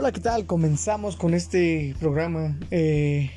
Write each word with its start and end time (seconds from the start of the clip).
Hola, 0.00 0.12
¿qué 0.12 0.20
tal? 0.20 0.46
Comenzamos 0.46 1.14
con 1.14 1.34
este 1.34 1.94
programa 2.00 2.56
eh, 2.70 3.30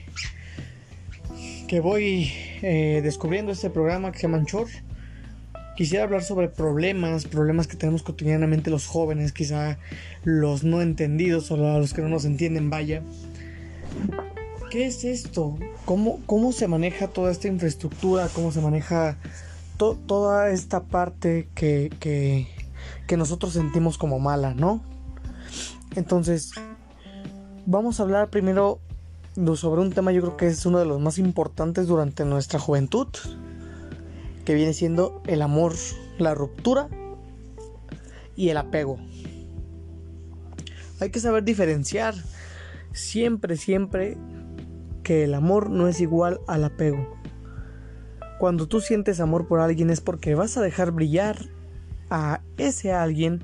que 1.68 1.82
voy 1.82 2.32
eh, 2.62 3.02
descubriendo 3.04 3.52
este 3.52 3.70
programa 3.70 4.14
que 4.14 4.20
se 4.20 4.28
llama 4.28 4.38
Anchor. 4.38 4.68
Quisiera 5.76 6.06
hablar 6.06 6.24
sobre 6.24 6.48
problemas, 6.48 7.26
problemas 7.26 7.68
que 7.68 7.76
tenemos 7.76 8.02
cotidianamente 8.02 8.70
los 8.70 8.88
jóvenes, 8.88 9.34
quizá 9.34 9.78
los 10.24 10.64
no 10.64 10.82
entendidos 10.82 11.52
o 11.52 11.58
los 11.58 11.94
que 11.94 12.02
no 12.02 12.08
nos 12.08 12.24
entienden, 12.24 12.70
vaya. 12.70 13.04
¿Qué 14.72 14.86
es 14.86 15.04
esto? 15.04 15.58
¿Cómo, 15.84 16.22
cómo 16.26 16.54
se 16.54 16.70
maneja 16.70 17.10
toda 17.10 17.34
esta 17.34 17.50
infraestructura? 17.50 18.30
¿Cómo 18.34 18.54
se 18.54 18.62
maneja 18.62 19.18
toda 19.76 20.50
esta 20.50 20.84
parte 20.84 21.50
que, 21.56 21.92
que, 22.00 22.48
que 23.06 23.18
nosotros 23.18 23.52
sentimos 23.52 23.98
como 23.98 24.18
mala, 24.20 24.54
¿no? 24.54 24.93
Entonces, 25.96 26.52
vamos 27.66 28.00
a 28.00 28.04
hablar 28.04 28.30
primero 28.30 28.80
sobre 29.56 29.82
un 29.82 29.92
tema 29.92 30.12
yo 30.12 30.22
creo 30.22 30.38
que 30.38 30.48
es 30.48 30.66
uno 30.66 30.80
de 30.80 30.86
los 30.86 31.00
más 31.00 31.18
importantes 31.18 31.88
durante 31.88 32.26
nuestra 32.26 32.60
juventud, 32.60 33.08
que 34.46 34.54
viene 34.54 34.74
siendo 34.74 35.22
el 35.26 35.42
amor, 35.42 35.74
la 36.18 36.36
ruptura 36.36 36.88
y 38.36 38.50
el 38.50 38.58
apego. 38.58 38.98
Hay 41.00 41.10
que 41.10 41.20
saber 41.20 41.44
diferenciar 41.44 42.16
siempre, 42.92 43.58
siempre 43.58 44.18
que 45.04 45.24
el 45.24 45.34
amor 45.34 45.70
no 45.70 45.88
es 45.88 46.00
igual 46.00 46.40
al 46.48 46.64
apego. 46.64 47.18
Cuando 48.40 48.68
tú 48.68 48.82
sientes 48.82 49.20
amor 49.20 49.48
por 49.48 49.60
alguien 49.60 49.90
es 49.90 50.02
porque 50.02 50.36
vas 50.36 50.58
a 50.58 50.62
dejar 50.62 50.92
brillar 50.92 51.38
a 52.10 52.42
ese 52.58 52.92
alguien 52.92 53.44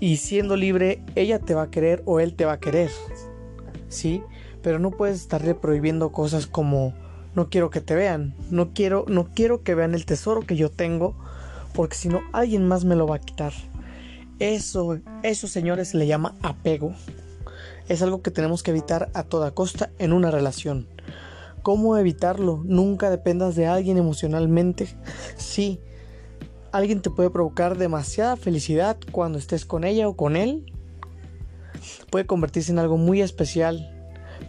y 0.00 0.16
siendo 0.16 0.56
libre 0.56 1.02
ella 1.14 1.38
te 1.38 1.54
va 1.54 1.62
a 1.62 1.70
querer 1.70 2.02
o 2.06 2.20
él 2.20 2.34
te 2.34 2.44
va 2.44 2.52
a 2.52 2.60
querer. 2.60 2.90
¿Sí? 3.88 4.22
Pero 4.62 4.78
no 4.78 4.90
puedes 4.90 5.20
estarle 5.20 5.54
prohibiendo 5.54 6.12
cosas 6.12 6.46
como 6.46 6.94
no 7.34 7.48
quiero 7.50 7.70
que 7.70 7.80
te 7.80 7.94
vean, 7.94 8.34
no 8.50 8.72
quiero 8.72 9.04
no 9.08 9.28
quiero 9.34 9.62
que 9.62 9.74
vean 9.74 9.94
el 9.94 10.06
tesoro 10.06 10.40
que 10.40 10.56
yo 10.56 10.70
tengo 10.70 11.14
porque 11.74 11.96
si 11.96 12.08
no 12.08 12.22
alguien 12.32 12.66
más 12.66 12.84
me 12.84 12.96
lo 12.96 13.06
va 13.06 13.16
a 13.16 13.20
quitar. 13.20 13.52
Eso 14.38 14.98
eso 15.22 15.46
señores 15.46 15.88
se 15.88 15.98
le 15.98 16.06
llama 16.06 16.34
apego. 16.42 16.94
Es 17.88 18.02
algo 18.02 18.20
que 18.20 18.32
tenemos 18.32 18.62
que 18.62 18.72
evitar 18.72 19.10
a 19.14 19.22
toda 19.22 19.52
costa 19.52 19.90
en 19.98 20.12
una 20.12 20.30
relación. 20.30 20.88
¿Cómo 21.62 21.96
evitarlo? 21.96 22.62
Nunca 22.64 23.10
dependas 23.10 23.56
de 23.56 23.66
alguien 23.66 23.96
emocionalmente. 23.96 24.88
Sí, 25.36 25.80
alguien 26.76 27.00
te 27.00 27.10
puede 27.10 27.30
provocar 27.30 27.78
demasiada 27.78 28.36
felicidad 28.36 28.98
cuando 29.10 29.38
estés 29.38 29.64
con 29.64 29.84
ella 29.84 30.08
o 30.08 30.16
con 30.16 30.36
él. 30.36 30.72
Puede 32.10 32.26
convertirse 32.26 32.72
en 32.72 32.78
algo 32.78 32.98
muy 32.98 33.22
especial. 33.22 33.92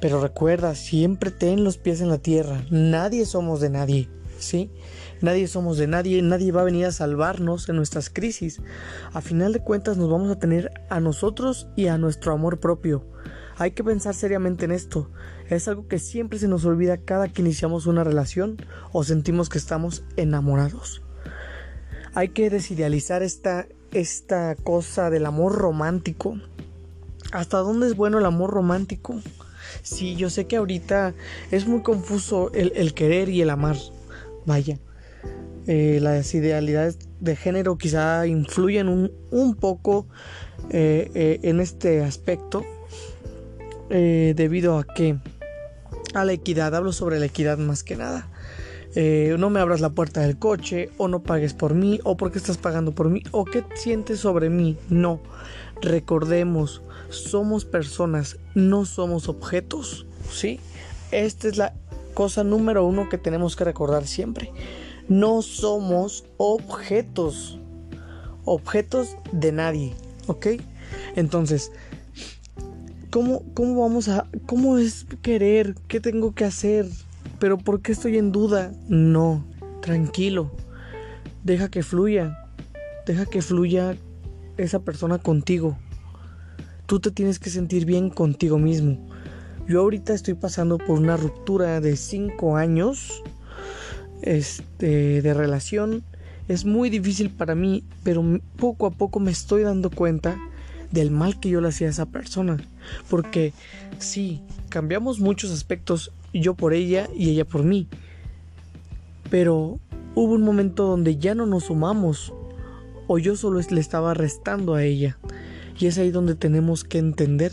Pero 0.01 0.21
recuerda, 0.21 0.75
siempre 0.75 1.31
ten 1.31 1.63
los 1.63 1.77
pies 1.77 2.01
en 2.01 2.09
la 2.09 2.17
tierra. 2.17 2.65
Nadie 2.69 3.25
somos 3.25 3.61
de 3.61 3.69
nadie. 3.69 4.09
¿Sí? 4.39 4.69
Nadie 5.21 5.47
somos 5.47 5.77
de 5.77 5.87
nadie, 5.87 6.21
nadie 6.21 6.51
va 6.51 6.61
a 6.61 6.65
venir 6.65 6.85
a 6.85 6.91
salvarnos 6.91 7.69
en 7.69 7.75
nuestras 7.75 8.11
crisis. 8.11 8.61
A 9.13 9.21
final 9.21 9.51
de 9.51 9.61
cuentas 9.61 9.97
nos 9.97 10.11
vamos 10.11 10.29
a 10.29 10.37
tener 10.37 10.71
a 10.89 10.99
nosotros 10.99 11.67
y 11.75 11.87
a 11.87 11.97
nuestro 11.97 12.33
amor 12.33 12.59
propio. 12.59 13.03
Hay 13.55 13.71
que 13.71 13.83
pensar 13.83 14.13
seriamente 14.13 14.65
en 14.65 14.71
esto. 14.71 15.09
Es 15.49 15.67
algo 15.67 15.87
que 15.87 15.97
siempre 15.97 16.37
se 16.37 16.47
nos 16.47 16.65
olvida 16.65 16.97
cada 16.97 17.29
que 17.29 17.41
iniciamos 17.41 17.87
una 17.87 18.03
relación 18.03 18.57
o 18.91 19.03
sentimos 19.03 19.49
que 19.49 19.57
estamos 19.57 20.03
enamorados 20.17 21.01
hay 22.17 22.29
que 22.29 22.49
desidealizar 22.49 23.21
esta, 23.21 23.67
esta 23.91 24.55
cosa 24.55 25.11
del 25.11 25.27
amor 25.27 25.53
romántico. 25.53 26.39
¿Hasta 27.31 27.59
dónde 27.59 27.85
es 27.85 27.95
bueno 27.95 28.17
el 28.17 28.25
amor 28.25 28.49
romántico? 28.49 29.21
Sí, 29.83 30.15
yo 30.15 30.31
sé 30.31 30.47
que 30.47 30.55
ahorita 30.55 31.13
es 31.51 31.67
muy 31.67 31.83
confuso 31.83 32.51
el, 32.53 32.95
querer 32.95 33.29
y 33.29 33.43
el 33.43 33.51
amar. 33.51 33.77
Vaya. 34.47 34.79
Eh, 35.67 35.99
las 36.01 36.33
idealidades 36.33 36.97
de 37.19 37.35
género 37.35 37.77
quizá 37.77 38.25
influyen 38.25 38.87
un, 38.87 39.55
poco 39.55 40.07
eh, 40.71 41.11
eh, 41.13 41.39
en 41.43 41.59
este 41.59 42.03
aspecto. 42.03 42.65
debido 43.89 44.79
a 44.79 44.87
que 44.87 45.19
a 46.15 46.25
la 46.25 46.33
equidad, 46.33 46.73
hablo 46.73 46.93
sobre 46.93 47.19
la 47.19 47.27
equidad 47.27 47.59
más 47.59 47.83
que 47.83 47.95
nada. 47.95 48.27
Eh, 48.95 49.35
no 49.37 49.49
me 49.49 49.59
abras 49.59 49.81
la 49.81 49.91
puerta 49.91 50.21
del 50.21 50.37
coche, 50.37 50.89
o 50.97 51.07
no 51.07 51.21
pagues 51.21 51.53
por 51.53 51.73
mí, 51.73 51.99
o 52.03 52.17
porque 52.17 52.37
estás 52.37 52.57
pagando 52.57 52.93
por 52.93 53.09
mí, 53.09 53.23
o 53.31 53.45
qué 53.45 53.63
sientes 53.75 54.19
sobre 54.19 54.49
mí. 54.49 54.77
No, 54.89 55.21
recordemos, 55.81 56.81
somos 57.09 57.65
personas, 57.65 58.37
no 58.55 58.85
somos 58.85 59.29
objetos, 59.29 60.05
¿sí? 60.31 60.59
Esta 61.11 61.47
es 61.47 61.57
la 61.57 61.73
cosa 62.13 62.43
número 62.43 62.85
uno 62.85 63.09
que 63.09 63.17
tenemos 63.17 63.55
que 63.55 63.63
recordar 63.63 64.07
siempre. 64.07 64.51
No 65.07 65.41
somos 65.41 66.25
objetos, 66.37 67.59
objetos 68.43 69.15
de 69.31 69.51
nadie, 69.51 69.93
¿ok? 70.27 70.47
Entonces, 71.15 71.71
¿cómo, 73.09 73.43
cómo 73.53 73.81
vamos 73.81 74.09
a, 74.09 74.27
cómo 74.45 74.77
es 74.77 75.05
querer? 75.21 75.75
¿Qué 75.87 75.99
tengo 75.99 76.33
que 76.33 76.45
hacer? 76.45 76.87
Pero 77.39 77.57
¿por 77.57 77.81
qué 77.81 77.91
estoy 77.91 78.17
en 78.17 78.31
duda? 78.31 78.71
No, 78.87 79.45
tranquilo. 79.81 80.51
Deja 81.43 81.69
que 81.69 81.83
fluya. 81.83 82.37
Deja 83.05 83.25
que 83.25 83.41
fluya 83.41 83.95
esa 84.57 84.79
persona 84.79 85.19
contigo. 85.19 85.77
Tú 86.87 86.99
te 86.99 87.11
tienes 87.11 87.39
que 87.39 87.49
sentir 87.49 87.85
bien 87.85 88.09
contigo 88.09 88.57
mismo. 88.57 88.97
Yo 89.67 89.81
ahorita 89.81 90.13
estoy 90.13 90.33
pasando 90.33 90.77
por 90.77 90.97
una 90.97 91.17
ruptura 91.17 91.81
de 91.81 91.97
5 91.97 92.55
años 92.57 93.21
este, 94.21 95.21
de 95.21 95.33
relación. 95.33 96.03
Es 96.47 96.65
muy 96.65 96.89
difícil 96.89 97.29
para 97.29 97.55
mí, 97.55 97.83
pero 98.03 98.23
poco 98.55 98.85
a 98.85 98.91
poco 98.91 99.19
me 99.19 99.31
estoy 99.31 99.63
dando 99.63 99.89
cuenta 99.89 100.37
del 100.91 101.11
mal 101.11 101.39
que 101.39 101.49
yo 101.49 101.59
le 101.61 101.67
hacía 101.67 101.87
a 101.87 101.89
esa 101.91 102.05
persona. 102.05 102.57
Porque 103.09 103.53
sí, 103.99 104.41
cambiamos 104.69 105.19
muchos 105.19 105.51
aspectos 105.51 106.13
yo 106.33 106.55
por 106.55 106.73
ella 106.73 107.07
y 107.15 107.29
ella 107.29 107.45
por 107.45 107.63
mí. 107.63 107.87
Pero 109.29 109.79
hubo 110.15 110.33
un 110.33 110.41
momento 110.41 110.85
donde 110.85 111.17
ya 111.17 111.35
no 111.35 111.45
nos 111.45 111.65
sumamos 111.65 112.33
o 113.07 113.17
yo 113.17 113.35
solo 113.35 113.59
le 113.69 113.79
estaba 113.79 114.13
restando 114.13 114.75
a 114.75 114.83
ella. 114.83 115.17
Y 115.79 115.87
es 115.87 115.97
ahí 115.97 116.11
donde 116.11 116.35
tenemos 116.35 116.83
que 116.83 116.97
entender 116.97 117.51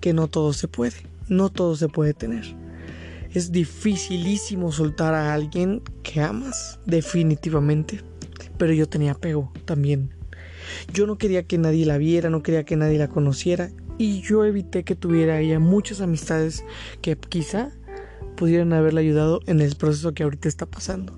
que 0.00 0.12
no 0.12 0.28
todo 0.28 0.52
se 0.52 0.68
puede, 0.68 0.96
no 1.28 1.50
todo 1.50 1.76
se 1.76 1.88
puede 1.88 2.14
tener. 2.14 2.54
Es 3.32 3.52
dificilísimo 3.52 4.72
soltar 4.72 5.14
a 5.14 5.32
alguien 5.32 5.82
que 6.02 6.20
amas, 6.20 6.80
definitivamente. 6.84 8.00
Pero 8.58 8.72
yo 8.72 8.88
tenía 8.88 9.12
apego 9.12 9.52
también. 9.64 10.10
Yo 10.92 11.06
no 11.06 11.16
quería 11.16 11.44
que 11.44 11.58
nadie 11.58 11.86
la 11.86 11.98
viera, 11.98 12.30
no 12.30 12.42
quería 12.42 12.64
que 12.64 12.76
nadie 12.76 12.98
la 12.98 13.08
conociera. 13.08 13.70
Y 13.98 14.20
yo 14.22 14.44
evité 14.44 14.82
que 14.82 14.96
tuviera 14.96 15.40
ella 15.40 15.58
muchas 15.58 16.00
amistades 16.00 16.64
que 17.02 17.16
quizá 17.16 17.70
pudieran 18.40 18.72
haberle 18.72 19.02
ayudado 19.02 19.42
en 19.46 19.60
el 19.60 19.76
proceso 19.76 20.14
que 20.14 20.22
ahorita 20.22 20.48
está 20.48 20.64
pasando. 20.64 21.12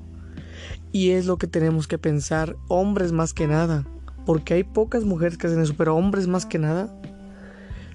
Y 0.90 1.10
es 1.10 1.24
lo 1.26 1.38
que 1.38 1.46
tenemos 1.46 1.86
que 1.86 1.96
pensar, 1.96 2.56
hombres 2.66 3.12
más 3.12 3.32
que 3.32 3.46
nada, 3.46 3.86
porque 4.26 4.54
hay 4.54 4.64
pocas 4.64 5.04
mujeres 5.04 5.38
que 5.38 5.46
hacen 5.46 5.62
eso, 5.62 5.74
pero 5.78 5.94
hombres 5.94 6.26
más 6.26 6.46
que 6.46 6.58
nada, 6.58 6.92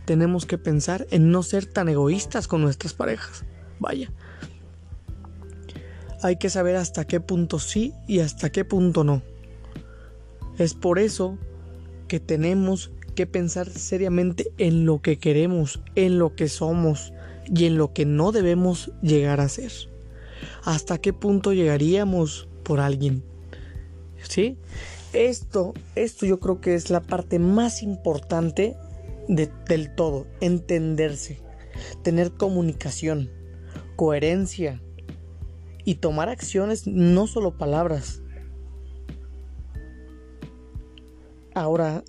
tenemos 0.06 0.46
que 0.46 0.58
pensar 0.58 1.08
en 1.12 1.30
no 1.30 1.44
ser 1.44 1.66
tan 1.66 1.90
egoístas 1.90 2.48
con 2.48 2.62
nuestras 2.62 2.94
parejas. 2.94 3.44
Vaya. 3.80 4.14
Hay 6.24 6.38
que 6.38 6.50
saber 6.50 6.78
hasta 6.78 7.04
qué 7.04 7.20
punto 7.20 7.60
sí 7.60 7.94
y 8.08 8.20
hasta 8.20 8.50
qué 8.50 8.64
punto 8.64 9.04
no. 9.04 9.24
Es 10.58 10.74
por 10.74 11.00
eso 11.00 11.38
que 12.08 12.22
tenemos 12.22 12.92
que 13.14 13.28
pensar 13.28 13.68
seriamente 13.68 14.54
en 14.58 14.86
lo 14.86 15.02
que 15.02 15.20
queremos, 15.20 15.82
en 15.96 16.18
lo 16.18 16.34
que 16.34 16.48
somos, 16.48 17.12
y 17.54 17.66
en 17.66 17.78
lo 17.78 17.94
que 17.94 18.06
no 18.06 18.32
debemos 18.32 18.92
llegar 19.02 19.40
a 19.40 19.50
ser. 19.50 19.72
¿Hasta 20.64 20.98
qué 21.00 21.14
punto 21.14 21.54
llegaríamos 21.54 22.48
por 22.64 22.80
alguien? 22.80 23.24
¿Sí? 24.28 24.58
Esto, 25.14 25.74
esto 25.96 26.26
yo 26.26 26.40
creo 26.40 26.60
que 26.60 26.76
es 26.76 26.90
la 26.90 27.02
parte 27.02 27.40
más 27.40 27.82
importante 27.82 28.76
del 29.28 29.94
todo, 29.96 30.28
entenderse, 30.42 31.40
tener 32.04 32.32
comunicación, 32.32 33.30
coherencia 33.96 34.82
y 35.86 35.96
tomar 35.96 36.30
acciones, 36.30 36.88
no 36.88 37.28
solo 37.28 37.58
palabras. 37.58 38.22
Ahora, 41.54 42.04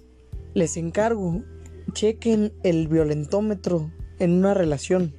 les 0.55 0.77
encargo, 0.77 1.43
chequen 1.93 2.53
el 2.63 2.89
violentómetro 2.89 3.91
en 4.19 4.33
una 4.33 4.55
relación 4.55 5.15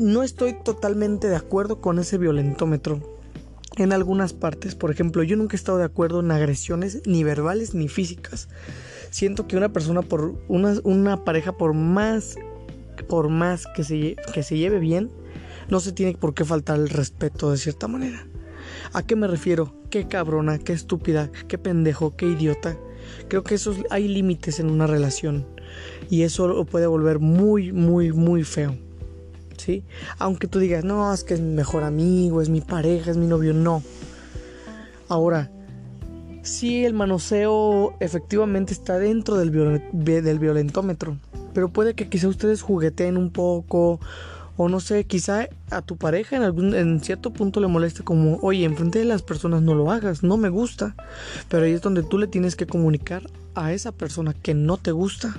no 0.00 0.22
estoy 0.22 0.54
totalmente 0.54 1.28
de 1.28 1.36
acuerdo 1.36 1.80
con 1.80 1.98
ese 1.98 2.16
violentómetro. 2.16 3.18
En 3.76 3.92
algunas 3.92 4.32
partes, 4.32 4.74
por 4.74 4.90
ejemplo, 4.90 5.22
yo 5.22 5.36
nunca 5.36 5.54
he 5.54 5.58
estado 5.58 5.78
de 5.78 5.84
acuerdo 5.84 6.20
en 6.20 6.30
agresiones 6.30 7.02
ni 7.06 7.22
verbales 7.22 7.74
ni 7.74 7.88
físicas. 7.88 8.48
siento 9.10 9.46
que 9.46 9.56
una 9.56 9.72
persona 9.72 10.02
por 10.02 10.34
una, 10.48 11.24
pareja 11.24 11.52
por 11.56 11.74
más 11.74 12.36
por 13.08 13.28
más 13.28 13.66
que 13.74 13.82
se, 13.82 14.16
que 14.32 14.42
se 14.42 14.58
lleve 14.58 14.78
bien, 14.78 15.10
no 15.68 15.80
se 15.80 15.92
tiene 15.92 16.14
por 16.14 16.34
qué 16.34 16.44
faltar 16.44 16.78
el 16.78 16.88
respeto 16.88 17.50
de 17.50 17.56
cierta 17.56 17.88
manera. 17.88 18.26
¿A 18.92 19.02
qué 19.02 19.16
me 19.16 19.26
refiero? 19.26 19.74
Qué 19.90 20.06
cabrona, 20.06 20.58
qué 20.58 20.72
estúpida, 20.72 21.30
qué 21.48 21.58
pendejo, 21.58 22.16
qué 22.16 22.26
idiota. 22.26 22.76
Creo 23.28 23.42
que 23.42 23.54
esos 23.54 23.78
hay 23.90 24.06
límites 24.08 24.60
en 24.60 24.70
una 24.70 24.86
relación 24.86 25.46
y 26.08 26.22
eso 26.22 26.48
lo 26.48 26.64
puede 26.64 26.86
volver 26.86 27.18
muy, 27.18 27.72
muy, 27.72 28.12
muy 28.12 28.44
feo. 28.44 28.76
¿Sí? 29.56 29.84
Aunque 30.18 30.46
tú 30.46 30.58
digas, 30.58 30.84
no, 30.84 31.12
es 31.12 31.22
que 31.22 31.34
es 31.34 31.40
mi 31.40 31.54
mejor 31.54 31.82
amigo, 31.82 32.40
es 32.40 32.48
mi 32.48 32.62
pareja, 32.62 33.10
es 33.10 33.18
mi 33.18 33.26
novio, 33.26 33.52
no. 33.52 33.82
Ahora, 35.08 35.50
sí, 36.42 36.84
el 36.84 36.94
manoseo 36.94 37.94
efectivamente 38.00 38.72
está 38.72 38.98
dentro 38.98 39.36
del, 39.36 39.50
del 39.92 40.38
violentómetro, 40.38 41.18
pero 41.52 41.68
puede 41.68 41.94
que 41.94 42.08
quizá 42.08 42.28
ustedes 42.28 42.62
jugueteen 42.62 43.18
un 43.18 43.30
poco 43.30 44.00
o 44.62 44.68
no 44.68 44.78
sé, 44.78 45.04
quizá 45.04 45.48
a 45.70 45.80
tu 45.80 45.96
pareja 45.96 46.36
en 46.36 46.42
algún 46.42 46.74
en 46.74 47.00
cierto 47.00 47.32
punto 47.32 47.60
le 47.60 47.66
moleste 47.66 48.02
como, 48.02 48.36
"Oye, 48.42 48.64
enfrente 48.64 48.98
de 48.98 49.06
las 49.06 49.22
personas 49.22 49.62
no 49.62 49.74
lo 49.74 49.90
hagas, 49.90 50.22
no 50.22 50.36
me 50.36 50.50
gusta." 50.50 50.94
Pero 51.48 51.64
ahí 51.64 51.72
es 51.72 51.80
donde 51.80 52.02
tú 52.02 52.18
le 52.18 52.26
tienes 52.26 52.56
que 52.56 52.66
comunicar 52.66 53.22
a 53.54 53.72
esa 53.72 53.90
persona 53.90 54.34
que 54.34 54.52
no 54.52 54.76
te 54.76 54.92
gusta. 54.92 55.34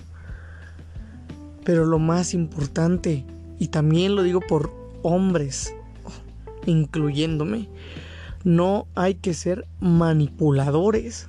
Pero 1.64 1.86
lo 1.86 2.00
más 2.00 2.34
importante, 2.34 3.26
y 3.60 3.68
también 3.68 4.16
lo 4.16 4.24
digo 4.24 4.40
por 4.42 4.72
hombres, 5.04 5.74
incluyéndome, 6.66 7.68
no 8.44 8.88
hay 8.96 9.16
que 9.16 9.34
ser 9.34 9.68
manipuladores, 9.80 11.28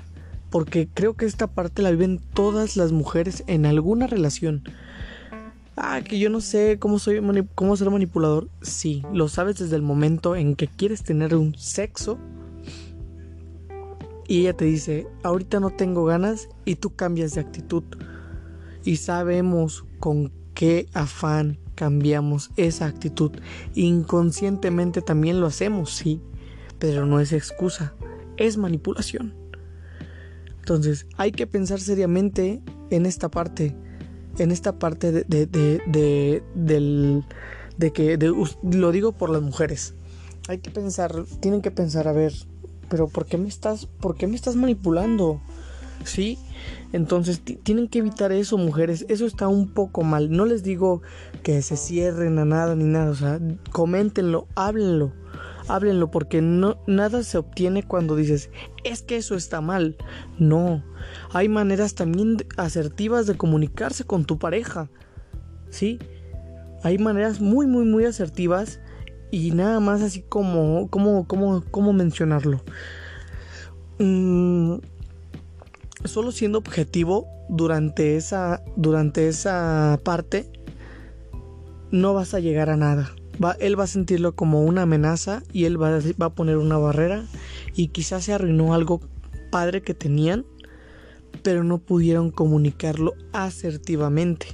porque 0.50 0.88
creo 0.93 1.14
que 1.14 1.26
esta 1.26 1.46
parte 1.46 1.82
la 1.82 1.90
viven 1.90 2.20
todas 2.34 2.76
las 2.76 2.93
mujeres 2.93 3.44
en 3.46 3.67
alguna 3.67 4.06
relación. 4.06 4.62
Ah, 5.76 6.02
que 6.02 6.19
yo 6.19 6.29
no 6.29 6.40
sé 6.40 6.78
cómo 6.78 6.99
soy 6.99 7.20
cómo 7.55 7.76
ser 7.76 7.90
manipulador. 7.90 8.49
Sí, 8.61 9.02
lo 9.12 9.28
sabes 9.28 9.58
desde 9.58 9.76
el 9.76 9.82
momento 9.82 10.37
en 10.37 10.55
que 10.55 10.69
quieres 10.69 11.02
tener 11.02 11.35
un 11.35 11.55
sexo 11.55 12.19
y 14.28 14.40
ella 14.40 14.52
te 14.52 14.67
dice, 14.67 15.06
"Ahorita 15.23 15.61
no 15.61 15.70
tengo 15.70 16.05
ganas" 16.05 16.49
y 16.67 16.76
tú 16.76 16.94
cambias 16.94 17.35
de 17.35 17.40
actitud. 17.40 17.85
Y 18.85 18.96
sabemos 18.96 19.85
con 20.02 20.32
qué 20.52 20.88
afán 20.94 21.60
cambiamos 21.76 22.50
esa 22.56 22.87
actitud. 22.87 23.31
Inconscientemente 23.76 25.00
también 25.00 25.40
lo 25.40 25.46
hacemos, 25.46 25.94
sí, 25.94 26.20
pero 26.81 27.06
no 27.06 27.20
es 27.20 27.32
excusa, 27.32 27.94
es 28.37 28.56
manipulación. 28.56 29.32
Entonces, 30.58 31.06
hay 31.19 31.31
que 31.31 31.46
pensar 31.46 31.78
seriamente 31.78 32.60
en 32.90 33.06
esta 33.06 33.31
parte 33.31 33.76
en 34.38 34.50
esta 34.50 34.76
parte 34.81 35.12
de, 35.12 35.22
de, 35.22 35.46
de, 35.87 37.22
de 37.76 37.93
que 37.93 38.19
lo 38.62 38.90
digo 38.90 39.12
por 39.12 39.31
las 39.31 39.43
mujeres. 39.43 39.94
Hay 40.49 40.58
que 40.58 40.72
pensar, 40.72 41.14
tienen 41.38 41.62
que 41.62 41.70
pensar, 41.70 42.08
a 42.08 42.12
ver, 42.12 42.32
pero 42.88 43.06
¿por 43.06 43.26
qué 43.26 43.38
me 43.38 43.46
estás, 43.46 43.87
por 43.87 44.16
qué 44.16 44.26
me 44.26 44.34
estás 44.34 44.56
manipulando? 44.56 45.40
¿Sí? 46.04 46.38
Entonces 46.93 47.40
tienen 47.40 47.88
que 47.88 48.00
evitar 48.00 48.32
eso, 48.32 48.58
mujeres. 48.58 49.06
Eso 49.08 49.26
está 49.26 49.49
un 49.49 49.69
poco 49.69 50.02
mal. 50.02 50.31
No 50.31 50.44
les 50.44 50.62
digo 50.62 51.02
que 51.43 51.62
se 51.62 51.76
cierren 51.76 52.38
a 52.38 52.44
nada 52.44 52.75
ni 52.75 52.84
nada. 52.84 53.10
O 53.10 53.14
sea, 53.14 53.40
coméntenlo, 53.70 54.46
háblenlo 54.54 55.12
háblenlo 55.69 56.10
porque 56.10 56.43
no, 56.43 56.78
nada 56.87 57.22
se 57.22 57.38
obtiene 57.38 57.82
cuando 57.82 58.16
dices, 58.16 58.50
es 58.84 59.02
que 59.02 59.16
eso 59.16 59.34
está 59.34 59.60
mal. 59.60 59.96
No, 60.38 60.82
hay 61.32 61.49
maneras 61.49 61.94
también 61.94 62.38
asertivas 62.56 63.26
de 63.26 63.37
comunicarse 63.37 64.04
con 64.04 64.25
tu 64.25 64.38
pareja. 64.38 64.90
¿Sí? 65.70 65.99
Hay 66.82 66.99
maneras 66.99 67.40
muy, 67.40 67.66
muy, 67.66 67.84
muy 67.84 68.04
asertivas 68.04 68.81
y 69.31 69.52
nada 69.52 69.81
más 69.81 70.02
así 70.02 70.22
como, 70.22 70.88
como, 70.90 71.26
como, 71.26 71.62
como 71.70 71.93
mencionarlo. 71.93 72.62
Mm, 73.99 74.76
solo 76.04 76.32
siendo 76.32 76.58
objetivo 76.58 77.26
durante 77.49 78.16
esa, 78.16 78.62
durante 78.76 79.28
esa 79.28 80.00
parte, 80.04 80.50
no 81.90 82.14
vas 82.14 82.34
a 82.34 82.40
llegar 82.40 82.70
a 82.70 82.76
nada 82.76 83.12
él 83.58 83.78
va 83.78 83.84
a 83.84 83.88
sentirlo 83.88 84.34
como 84.34 84.62
una 84.62 84.82
amenaza 84.82 85.43
y 85.52 85.64
él 85.64 85.81
va, 85.81 85.99
va 86.20 86.26
a 86.26 86.34
poner 86.34 86.58
una 86.58 86.78
barrera 86.78 87.25
y 87.75 87.88
quizás 87.88 88.25
se 88.25 88.32
arruinó 88.32 88.75
algo 88.75 89.00
padre 89.50 89.82
que 89.82 89.94
tenían, 89.94 90.46
pero 91.43 91.64
no 91.64 91.78
pudieron 91.78 92.31
comunicarlo 92.31 93.14
asertivamente. 93.32 94.46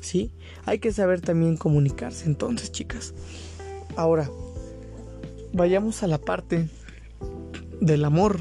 ¿Sí? 0.00 0.30
Hay 0.64 0.78
que 0.78 0.92
saber 0.92 1.20
también 1.20 1.56
comunicarse 1.56 2.26
entonces, 2.26 2.70
chicas. 2.70 3.14
Ahora, 3.96 4.30
vayamos 5.52 6.02
a 6.02 6.06
la 6.06 6.18
parte 6.18 6.68
del 7.80 8.04
amor. 8.04 8.38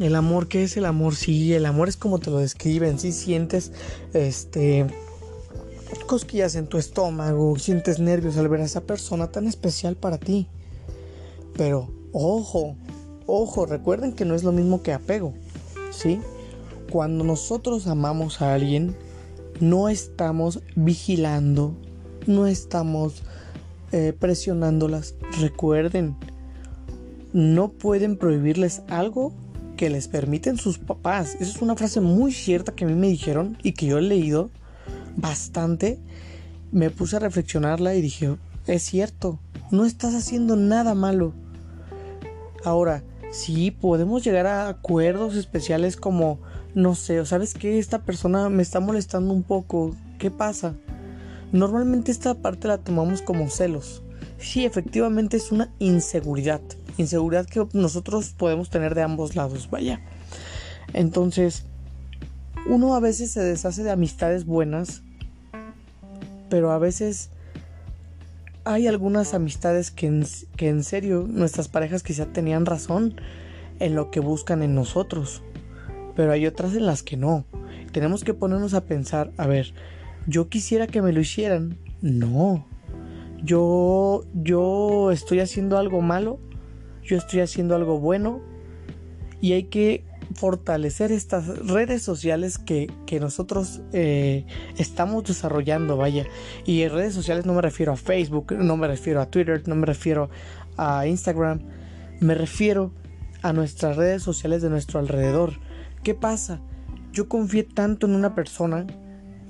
El 0.00 0.16
amor, 0.16 0.48
¿qué 0.48 0.62
es 0.62 0.78
el 0.78 0.86
amor? 0.86 1.14
Sí, 1.14 1.52
el 1.52 1.66
amor 1.66 1.90
es 1.90 1.98
como 1.98 2.18
te 2.18 2.30
lo 2.30 2.38
describen, 2.38 2.98
si 2.98 3.12
sientes 3.12 3.70
este 4.14 4.86
cosquillas 6.06 6.54
en 6.54 6.66
tu 6.66 6.78
estómago, 6.78 7.58
sientes 7.58 8.00
nervios 8.00 8.38
al 8.38 8.48
ver 8.48 8.62
a 8.62 8.64
esa 8.64 8.80
persona 8.80 9.30
tan 9.30 9.46
especial 9.46 9.96
para 9.96 10.16
ti. 10.16 10.48
Pero, 11.54 11.90
ojo, 12.12 12.76
ojo, 13.26 13.66
recuerden 13.66 14.14
que 14.14 14.24
no 14.24 14.34
es 14.34 14.42
lo 14.42 14.52
mismo 14.52 14.82
que 14.82 14.94
apego, 14.94 15.34
¿sí? 15.90 16.18
Cuando 16.90 17.22
nosotros 17.22 17.86
amamos 17.86 18.40
a 18.40 18.54
alguien, 18.54 18.96
no 19.60 19.90
estamos 19.90 20.62
vigilando, 20.76 21.74
no 22.26 22.46
estamos 22.46 23.22
eh, 23.92 24.14
presionándolas. 24.18 25.14
Recuerden, 25.38 26.16
no 27.34 27.68
pueden 27.68 28.16
prohibirles 28.16 28.80
algo 28.88 29.34
que 29.80 29.88
les 29.88 30.08
permiten 30.08 30.58
sus 30.58 30.76
papás. 30.76 31.36
Esa 31.36 31.52
es 31.52 31.62
una 31.62 31.74
frase 31.74 32.02
muy 32.02 32.32
cierta 32.32 32.72
que 32.72 32.84
a 32.84 32.86
mí 32.86 32.92
me 32.92 33.08
dijeron 33.08 33.56
y 33.62 33.72
que 33.72 33.86
yo 33.86 33.96
he 33.96 34.02
leído 34.02 34.50
bastante, 35.16 35.98
me 36.70 36.90
puse 36.90 37.16
a 37.16 37.20
reflexionarla 37.20 37.94
y 37.94 38.02
dije, 38.02 38.36
es 38.66 38.82
cierto, 38.82 39.38
no 39.70 39.86
estás 39.86 40.14
haciendo 40.14 40.54
nada 40.54 40.94
malo. 40.94 41.32
Ahora, 42.62 43.02
sí, 43.32 43.70
podemos 43.70 44.22
llegar 44.22 44.46
a 44.46 44.68
acuerdos 44.68 45.34
especiales 45.34 45.96
como, 45.96 46.40
no 46.74 46.94
sé, 46.94 47.24
¿sabes 47.24 47.54
qué? 47.54 47.78
Esta 47.78 48.02
persona 48.02 48.50
me 48.50 48.62
está 48.62 48.80
molestando 48.80 49.32
un 49.32 49.44
poco, 49.44 49.96
¿qué 50.18 50.30
pasa? 50.30 50.74
Normalmente 51.52 52.12
esta 52.12 52.34
parte 52.34 52.68
la 52.68 52.76
tomamos 52.76 53.22
como 53.22 53.48
celos. 53.48 54.02
Sí, 54.36 54.66
efectivamente 54.66 55.38
es 55.38 55.50
una 55.50 55.72
inseguridad. 55.78 56.60
Inseguridad 57.00 57.46
que 57.46 57.66
nosotros 57.72 58.34
podemos 58.36 58.68
tener 58.68 58.94
de 58.94 59.00
ambos 59.02 59.34
lados, 59.34 59.70
vaya. 59.70 60.00
Entonces, 60.92 61.64
uno 62.68 62.94
a 62.94 63.00
veces 63.00 63.30
se 63.30 63.40
deshace 63.40 63.82
de 63.82 63.90
amistades 63.90 64.44
buenas, 64.44 65.02
pero 66.50 66.72
a 66.72 66.78
veces 66.78 67.30
hay 68.64 68.86
algunas 68.86 69.32
amistades 69.32 69.90
que 69.90 70.08
en, 70.08 70.26
que 70.56 70.68
en 70.68 70.84
serio 70.84 71.26
nuestras 71.26 71.68
parejas 71.68 72.02
quizá 72.02 72.26
tenían 72.26 72.66
razón 72.66 73.14
en 73.78 73.94
lo 73.94 74.10
que 74.10 74.20
buscan 74.20 74.62
en 74.62 74.74
nosotros, 74.74 75.42
pero 76.14 76.32
hay 76.32 76.46
otras 76.46 76.74
en 76.74 76.84
las 76.84 77.02
que 77.02 77.16
no. 77.16 77.46
Tenemos 77.92 78.24
que 78.24 78.34
ponernos 78.34 78.74
a 78.74 78.84
pensar, 78.84 79.32
a 79.38 79.46
ver, 79.46 79.72
yo 80.26 80.50
quisiera 80.50 80.86
que 80.86 81.00
me 81.00 81.12
lo 81.12 81.20
hicieran, 81.20 81.78
no. 82.02 82.66
Yo 83.42 84.26
yo 84.34 85.12
estoy 85.12 85.40
haciendo 85.40 85.78
algo 85.78 86.02
malo, 86.02 86.38
yo 87.04 87.16
estoy 87.16 87.40
haciendo 87.40 87.74
algo 87.74 87.98
bueno 87.98 88.40
y 89.40 89.52
hay 89.52 89.64
que 89.64 90.04
fortalecer 90.34 91.10
estas 91.12 91.46
redes 91.66 92.02
sociales 92.02 92.58
que, 92.58 92.88
nosotros 93.20 93.80
eh, 93.92 94.46
estamos 94.78 95.24
desarrollando, 95.24 95.96
vaya. 95.96 96.26
Y 96.64 96.82
en 96.82 96.92
redes 96.92 97.14
sociales 97.14 97.46
no 97.46 97.54
me 97.54 97.62
refiero 97.62 97.92
a 97.92 97.96
Facebook, 97.96 98.52
no 98.52 98.76
me 98.76 98.86
refiero 98.86 99.20
a 99.20 99.26
Twitter, 99.26 99.62
no 99.66 99.74
me 99.74 99.86
refiero 99.86 100.30
a 100.76 101.06
Instagram, 101.06 101.60
me 102.20 102.34
refiero 102.34 102.92
a 103.42 103.52
nuestras 103.52 103.96
redes 103.96 104.22
sociales 104.22 104.62
de 104.62 104.70
nuestro 104.70 105.00
alrededor. 105.00 105.54
¿Qué 106.02 106.14
pasa? 106.14 106.60
Yo 107.12 107.28
confié 107.28 107.64
tanto 107.64 108.06
en 108.06 108.14
una 108.14 108.34
persona, 108.34 108.86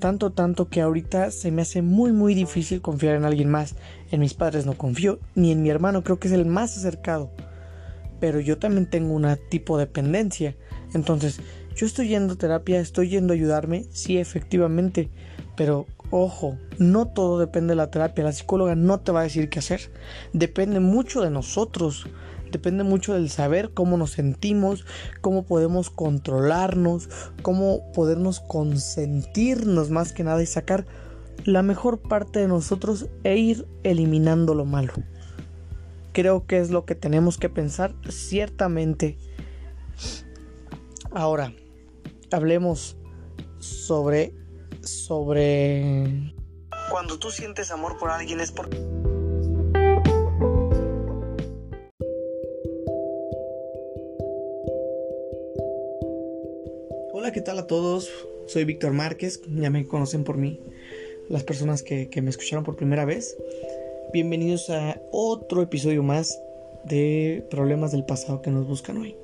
tanto, 0.00 0.32
tanto 0.32 0.68
que 0.68 0.80
ahorita 0.80 1.30
se 1.30 1.52
me 1.52 1.62
hace 1.62 1.82
muy, 1.82 2.12
muy 2.12 2.34
difícil 2.34 2.80
confiar 2.80 3.14
en 3.14 3.24
alguien 3.24 3.50
más. 3.50 3.76
En 4.10 4.20
mis 4.20 4.34
padres 4.34 4.66
no 4.66 4.76
confío, 4.76 5.20
ni 5.34 5.52
en 5.52 5.62
mi 5.62 5.70
hermano, 5.70 6.02
creo 6.02 6.18
que 6.18 6.28
es 6.28 6.34
el 6.34 6.46
más 6.46 6.76
acercado. 6.76 7.30
Pero 8.18 8.40
yo 8.40 8.58
también 8.58 8.90
tengo 8.90 9.14
una 9.14 9.36
tipo 9.36 9.78
de 9.78 9.86
dependencia. 9.86 10.56
Entonces, 10.94 11.40
yo 11.76 11.86
estoy 11.86 12.08
yendo 12.08 12.34
a 12.34 12.36
terapia, 12.36 12.80
estoy 12.80 13.08
yendo 13.08 13.32
a 13.32 13.36
ayudarme, 13.36 13.84
sí, 13.90 14.18
efectivamente, 14.18 15.08
pero 15.56 15.86
ojo, 16.10 16.58
no 16.78 17.06
todo 17.06 17.38
depende 17.38 17.72
de 17.72 17.76
la 17.76 17.90
terapia, 17.90 18.24
la 18.24 18.32
psicóloga 18.32 18.74
no 18.74 19.00
te 19.00 19.12
va 19.12 19.20
a 19.20 19.24
decir 19.24 19.48
qué 19.48 19.60
hacer, 19.60 19.92
depende 20.32 20.80
mucho 20.80 21.22
de 21.22 21.30
nosotros, 21.30 22.06
depende 22.50 22.84
mucho 22.84 23.14
del 23.14 23.30
saber 23.30 23.72
cómo 23.72 23.96
nos 23.96 24.12
sentimos, 24.12 24.84
cómo 25.20 25.44
podemos 25.44 25.90
controlarnos, 25.90 27.08
cómo 27.42 27.92
podernos 27.92 28.40
consentirnos 28.40 29.90
más 29.90 30.12
que 30.12 30.24
nada 30.24 30.42
y 30.42 30.46
sacar 30.46 30.86
la 31.44 31.62
mejor 31.62 31.98
parte 31.98 32.40
de 32.40 32.48
nosotros 32.48 33.06
e 33.24 33.36
ir 33.36 33.66
eliminando 33.82 34.54
lo 34.54 34.64
malo. 34.64 34.92
Creo 36.12 36.46
que 36.46 36.58
es 36.58 36.70
lo 36.70 36.84
que 36.84 36.94
tenemos 36.94 37.38
que 37.38 37.48
pensar 37.48 37.94
ciertamente. 38.08 39.16
Ahora, 41.12 41.54
hablemos 42.30 42.96
sobre 43.58 44.34
sobre 44.82 46.34
cuando 46.90 47.18
tú 47.18 47.30
sientes 47.30 47.70
amor 47.70 47.98
por 47.98 48.10
alguien 48.10 48.40
es 48.40 48.50
porque 48.50 48.78
¿qué 57.32 57.40
tal 57.40 57.60
a 57.60 57.68
todos? 57.68 58.10
Soy 58.46 58.64
Víctor 58.64 58.92
Márquez, 58.92 59.40
ya 59.54 59.70
me 59.70 59.86
conocen 59.86 60.24
por 60.24 60.36
mí, 60.36 60.58
las 61.28 61.44
personas 61.44 61.84
que, 61.84 62.08
que 62.08 62.22
me 62.22 62.30
escucharon 62.30 62.64
por 62.64 62.74
primera 62.74 63.04
vez. 63.04 63.36
Bienvenidos 64.12 64.68
a 64.68 65.00
otro 65.12 65.62
episodio 65.62 66.02
más 66.02 66.40
de 66.84 67.44
Problemas 67.48 67.92
del 67.92 68.04
pasado 68.04 68.42
que 68.42 68.50
nos 68.50 68.66
buscan 68.66 68.96
hoy. 68.96 69.14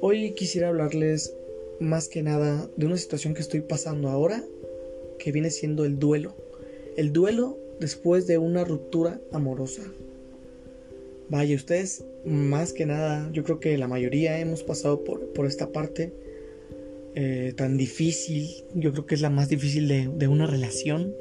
Hoy 0.00 0.34
quisiera 0.34 0.68
hablarles 0.68 1.34
más 1.80 2.06
que 2.06 2.22
nada 2.22 2.68
de 2.76 2.86
una 2.86 2.96
situación 2.96 3.34
que 3.34 3.40
estoy 3.40 3.62
pasando 3.62 4.08
ahora, 4.08 4.44
que 5.18 5.32
viene 5.32 5.50
siendo 5.50 5.84
el 5.84 5.98
duelo. 5.98 6.36
El 6.96 7.12
duelo 7.12 7.58
después 7.80 8.28
de 8.28 8.38
una 8.38 8.62
ruptura 8.62 9.20
amorosa. 9.32 9.82
Vaya, 11.28 11.56
ustedes 11.56 12.04
más 12.24 12.72
que 12.72 12.86
nada, 12.86 13.28
yo 13.32 13.42
creo 13.42 13.58
que 13.58 13.76
la 13.78 13.88
mayoría 13.88 14.38
hemos 14.38 14.62
pasado 14.62 15.02
por, 15.02 15.32
por 15.32 15.46
esta 15.46 15.72
parte 15.72 16.29
eh, 17.14 17.52
tan 17.56 17.76
difícil. 17.76 18.64
Yo 18.74 18.92
creo 18.92 19.06
que 19.06 19.14
es 19.14 19.20
la 19.20 19.30
más 19.30 19.48
difícil 19.48 19.88
de, 19.88 20.08
de 20.08 20.28
una 20.28 20.46
relación 20.46 21.14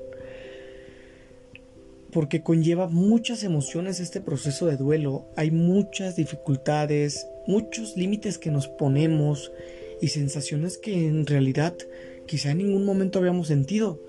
porque 2.11 2.41
conlleva 2.41 2.87
muchas 2.87 3.43
emociones 3.43 3.99
este 3.99 4.21
proceso 4.21 4.65
de 4.65 4.77
duelo. 4.77 5.27
Hay 5.35 5.51
muchas 5.51 6.15
dificultades, 6.15 7.27
muchos 7.47 7.95
límites 7.95 8.37
que 8.37 8.51
nos 8.51 8.67
ponemos 8.67 9.51
y 10.01 10.09
sensaciones 10.09 10.77
que 10.77 11.07
en 11.07 11.25
realidad 11.25 11.75
quizá 12.25 12.51
en 12.51 12.59
ningún 12.59 12.85
momento 12.85 13.19
habíamos 13.19 13.47
sentido. 13.47 14.01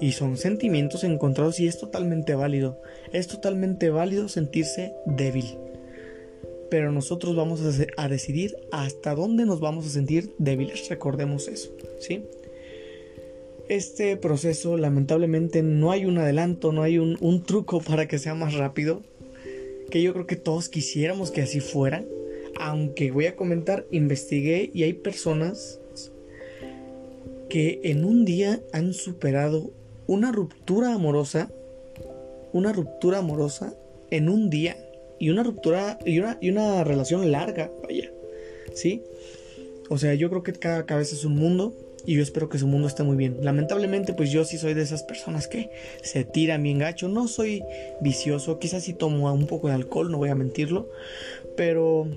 Y 0.00 0.12
son 0.12 0.36
sentimientos 0.36 1.04
encontrados 1.04 1.60
y 1.60 1.68
es 1.68 1.78
totalmente 1.78 2.34
válido. 2.34 2.80
Es 3.12 3.28
totalmente 3.28 3.90
válido 3.90 4.28
sentirse 4.28 4.94
débil. 5.06 5.58
Pero 6.72 6.90
nosotros 6.90 7.36
vamos 7.36 7.60
a, 7.98 8.08
decidir 8.08 8.56
hasta 8.70 9.14
dónde 9.14 9.44
nos 9.44 9.60
vamos 9.60 9.84
a 9.84 9.90
sentir 9.90 10.34
débiles. 10.38 10.88
Recordemos 10.88 11.46
eso, 11.46 11.70
¿sí? 12.00 12.24
Este 13.68 14.16
proceso 14.16 14.78
lamentablemente 14.78 15.62
no 15.62 15.92
hay 15.92 16.06
un 16.06 16.16
adelanto, 16.16 16.72
no 16.72 16.82
hay 16.82 16.96
un, 16.96 17.18
un 17.20 17.42
truco 17.42 17.82
para 17.82 18.08
que 18.08 18.18
sea 18.18 18.34
más 18.34 18.54
rápido. 18.54 19.02
Que 19.90 20.00
yo 20.00 20.14
creo 20.14 20.26
que 20.26 20.36
todos 20.36 20.70
quisiéramos 20.70 21.30
que 21.30 21.42
así 21.42 21.60
fuera. 21.60 22.06
Aunque 22.58 23.10
voy 23.10 23.26
a 23.26 23.36
comentar, 23.36 23.84
investigué 23.90 24.70
y 24.72 24.84
hay 24.84 24.94
personas 24.94 25.78
que 27.50 27.82
en 27.84 28.06
un 28.06 28.24
día 28.24 28.62
han 28.72 28.94
superado 28.94 29.72
una 30.06 30.32
ruptura 30.32 30.94
amorosa, 30.94 31.52
una 32.54 32.72
ruptura 32.72 33.18
amorosa 33.18 33.74
en 34.10 34.30
un 34.30 34.48
día 34.48 34.78
y 35.22 35.30
una 35.30 35.44
ruptura 35.44 36.00
y 36.04 36.18
una, 36.18 36.36
y 36.40 36.50
una 36.50 36.82
relación 36.82 37.30
larga, 37.30 37.70
vaya, 37.84 38.10
¿sí? 38.74 39.04
O 39.88 39.96
sea, 39.96 40.14
yo 40.14 40.28
creo 40.28 40.42
que 40.42 40.52
cada 40.52 40.84
cabeza 40.84 41.14
es 41.14 41.24
un 41.24 41.36
mundo 41.36 41.76
y 42.04 42.16
yo 42.16 42.24
espero 42.24 42.48
que 42.48 42.58
su 42.58 42.66
mundo 42.66 42.88
esté 42.88 43.04
muy 43.04 43.16
bien. 43.16 43.36
Lamentablemente, 43.40 44.14
pues 44.14 44.32
yo 44.32 44.44
sí 44.44 44.58
soy 44.58 44.74
de 44.74 44.82
esas 44.82 45.04
personas 45.04 45.46
que 45.46 45.70
se 46.02 46.24
tiran 46.24 46.64
bien 46.64 46.80
gacho. 46.80 47.06
No 47.06 47.28
soy 47.28 47.62
vicioso, 48.00 48.58
quizás 48.58 48.82
sí 48.82 48.94
tomo 48.94 49.32
un 49.32 49.46
poco 49.46 49.68
de 49.68 49.74
alcohol, 49.74 50.10
no 50.10 50.18
voy 50.18 50.30
a 50.30 50.34
mentirlo, 50.34 50.90
pero, 51.56 52.08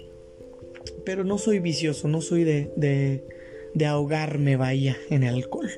pero 1.06 1.24
no 1.24 1.38
soy 1.38 1.60
vicioso, 1.60 2.08
no 2.08 2.22
soy 2.22 2.44
de, 2.44 2.72
de, 2.76 3.24
de 3.76 3.86
ahogarme, 3.86 4.56
vaya, 4.56 4.98
en 5.12 5.22
el 5.22 5.36
alcohol. 5.36 5.70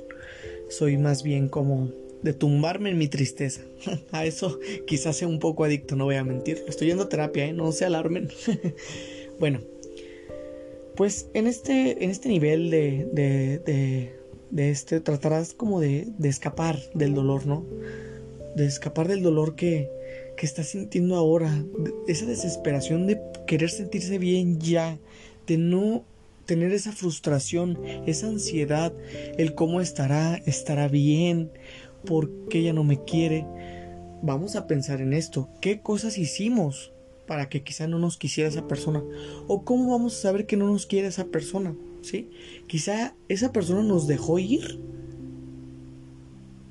Soy 0.70 0.96
más 0.98 1.24
bien 1.24 1.50
como 1.50 1.92
de 2.22 2.34
tumbarme 2.34 2.90
en 2.90 2.98
mi 2.98 3.08
tristeza. 3.08 3.62
a 4.12 4.26
eso 4.26 4.60
quizás 4.86 5.18
sea 5.18 5.28
un 5.28 5.40
poco 5.40 5.64
adicto, 5.64 5.96
no 5.96 6.06
voy 6.06 6.16
a 6.16 6.24
mentir. 6.24 6.64
Estoy 6.68 6.88
yendo 6.88 7.04
a 7.04 7.10
terapia, 7.10 7.46
¿eh? 7.46 7.54
no 7.54 7.72
se 7.72 7.86
alarmen. 7.86 8.30
bueno, 9.40 9.60
pues 10.96 11.30
en 11.34 11.48
este, 11.48 12.04
en 12.04 12.10
este 12.10 12.30
nivel 12.30 12.70
de, 12.70 13.08
de, 13.14 14.14
de, 14.50 14.70
este, 14.70 15.00
tratarás 15.00 15.54
como 15.54 15.80
de, 15.80 16.08
de, 16.18 16.30
escapar 16.30 16.80
del 16.94 17.14
dolor, 17.14 17.46
¿no? 17.46 17.66
De 18.56 18.66
escapar 18.66 19.08
del 19.08 19.22
dolor 19.22 19.56
que, 19.56 19.90
que 20.36 20.46
estás 20.46 20.70
sintiendo 20.70 21.16
ahora, 21.16 21.64
esa 22.08 22.26
desesperación 22.26 23.06
de 23.06 23.22
querer 23.46 23.70
sentirse 23.70 24.18
bien 24.18 24.60
ya, 24.60 24.98
de 25.46 25.58
no 25.58 26.04
tener 26.48 26.72
esa 26.72 26.94
frustración, 26.94 27.78
esa 28.08 28.28
ansiedad, 28.28 28.94
el 29.38 29.54
cómo 29.54 29.82
estará, 29.82 30.42
estará 30.46 30.88
bien, 30.88 31.52
por 32.06 32.30
qué 32.50 32.60
ella 32.60 32.74
no 32.74 32.84
me 32.84 33.04
quiere. 33.04 33.46
Vamos 34.22 34.56
a 34.56 34.68
pensar 34.68 35.02
en 35.02 35.14
esto, 35.14 35.50
¿qué 35.62 35.82
cosas 35.82 36.18
hicimos 36.18 36.92
para 37.28 37.50
que 37.50 37.64
quizá 37.64 37.88
no 37.88 38.00
nos 38.00 38.18
quisiera 38.18 38.50
esa 38.50 38.68
persona? 38.68 39.04
¿O 39.48 39.64
cómo 39.64 39.92
vamos 39.92 40.16
a 40.16 40.22
saber 40.22 40.46
que 40.46 40.58
no 40.58 40.68
nos 40.68 40.86
quiere 40.86 41.08
esa 41.08 41.26
persona? 41.26 41.76
¿Sí? 42.02 42.30
Quizá 42.68 43.16
esa 43.28 43.52
persona 43.52 43.84
nos 43.84 44.08
dejó 44.08 44.40
ir 44.40 44.80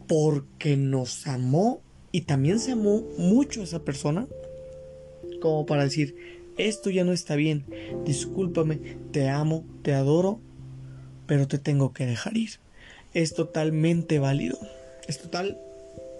porque 0.08 0.76
nos 0.76 1.26
amó 1.26 1.80
y 2.12 2.22
también 2.22 2.58
se 2.58 2.72
amó 2.72 3.02
mucho 3.18 3.62
esa 3.62 3.84
persona 3.84 4.26
como 5.40 5.66
para 5.66 5.84
decir, 5.84 6.16
esto 6.56 6.90
ya 6.90 7.04
no 7.04 7.12
está 7.12 7.36
bien, 7.36 7.64
discúlpame, 8.04 8.80
te 9.12 9.28
amo, 9.28 9.64
te 9.82 9.92
adoro, 9.92 10.40
pero 11.26 11.46
te 11.46 11.58
tengo 11.58 11.92
que 11.92 12.06
dejar 12.06 12.36
ir. 12.36 12.50
Es 13.14 13.34
totalmente 13.34 14.18
válido, 14.18 14.58
es 15.08 15.18
total, 15.18 15.60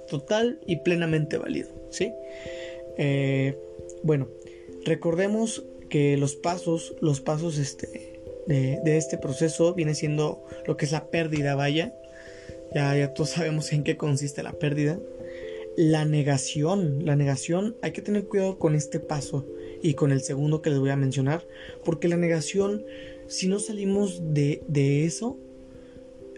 total 0.09 0.61
y 0.67 0.77
plenamente 0.77 1.39
válido, 1.39 1.71
¿sí? 1.91 2.13
Eh, 2.99 3.59
bueno, 4.03 4.29
recordemos 4.85 5.65
que 5.89 6.17
los 6.17 6.35
pasos, 6.37 6.95
los 7.01 7.21
pasos 7.21 7.59
este, 7.59 8.21
de, 8.47 8.97
este 8.97 9.19
proceso 9.19 9.75
viene 9.75 9.95
siendo 9.95 10.45
lo 10.67 10.77
que 10.77 10.85
es 10.85 10.93
la 10.93 11.11
pérdida, 11.11 11.55
vaya. 11.55 11.95
Ya, 12.75 12.97
ya 12.97 13.15
todos 13.15 13.31
sabemos 13.31 13.73
en 13.73 13.85
qué 13.85 13.97
consiste 13.97 14.43
la 14.43 14.53
pérdida. 14.53 14.99
La 15.77 16.05
negación, 16.05 17.05
la 17.05 17.17
negación, 17.17 17.77
hay 17.83 17.93
que 17.93 18.03
tener 18.03 18.25
cuidado 18.25 18.59
con 18.59 18.75
este 18.75 18.99
paso 18.99 19.47
y 19.83 19.95
con 19.95 20.11
el 20.11 20.23
segundo 20.23 20.63
que 20.63 20.71
les 20.71 20.79
voy 20.79 20.91
a 20.91 20.97
mencionar, 20.97 21.47
porque 21.85 22.09
la 22.09 22.17
negación, 22.17 22.85
si 23.27 23.47
no 23.47 23.59
salimos 23.59 24.33
de, 24.33 24.63
de 24.69 25.05
eso, 25.05 25.37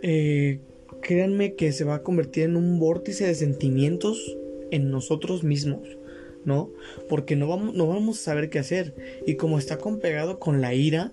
eh, 0.02 0.58
créanme 1.00 1.54
que 1.54 1.72
se 1.72 1.84
va 1.84 1.96
a 1.96 2.02
convertir 2.02 2.44
en 2.44 2.56
un 2.56 2.78
vórtice 2.78 3.26
de 3.26 3.34
sentimientos 3.34 4.36
en 4.70 4.90
nosotros 4.90 5.44
mismos. 5.44 5.98
¿no? 6.44 6.70
Porque 7.08 7.36
no 7.36 7.46
vamos, 7.46 7.74
no 7.74 7.86
vamos 7.86 8.18
a 8.18 8.22
saber 8.22 8.48
qué 8.48 8.58
hacer. 8.58 8.94
Y 9.26 9.34
como 9.34 9.58
está 9.58 9.78
compegado 9.78 10.38
con 10.38 10.60
la 10.60 10.74
ira, 10.74 11.12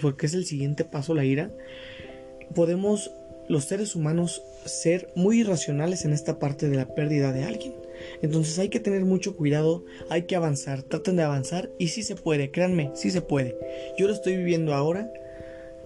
porque 0.00 0.26
es 0.26 0.34
el 0.34 0.44
siguiente 0.44 0.84
paso 0.84 1.14
la 1.14 1.24
ira, 1.24 1.50
podemos 2.54 3.10
los 3.48 3.64
seres 3.64 3.94
humanos 3.94 4.42
ser 4.64 5.08
muy 5.14 5.40
irracionales 5.40 6.04
en 6.04 6.12
esta 6.12 6.38
parte 6.38 6.68
de 6.68 6.76
la 6.76 6.94
pérdida 6.94 7.32
de 7.32 7.44
alguien. 7.44 7.74
Entonces 8.22 8.58
hay 8.58 8.68
que 8.68 8.80
tener 8.80 9.04
mucho 9.04 9.36
cuidado, 9.36 9.84
hay 10.10 10.22
que 10.22 10.36
avanzar, 10.36 10.82
traten 10.82 11.16
de 11.16 11.22
avanzar 11.22 11.70
y 11.78 11.88
si 11.88 12.02
se 12.02 12.14
puede, 12.16 12.50
créanme, 12.50 12.90
si 12.94 13.10
se 13.10 13.22
puede. 13.22 13.56
Yo 13.96 14.06
lo 14.06 14.12
estoy 14.12 14.36
viviendo 14.36 14.74
ahora. 14.74 15.10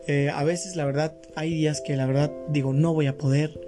Eh, 0.07 0.31
a 0.33 0.45
veces 0.45 0.77
la 0.77 0.85
verdad 0.85 1.15
hay 1.35 1.55
días 1.55 1.81
que 1.81 1.97
la 1.97 2.07
verdad 2.07 2.33
digo 2.49 2.73
no 2.73 2.95
voy 2.95 3.07
a 3.07 3.19
poder, 3.19 3.61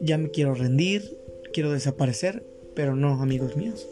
ya 0.00 0.18
me 0.18 0.30
quiero 0.30 0.54
rendir, 0.54 1.18
quiero 1.52 1.72
desaparecer, 1.72 2.44
pero 2.74 2.96
no 2.96 3.22
amigos 3.22 3.56
míos 3.56 3.86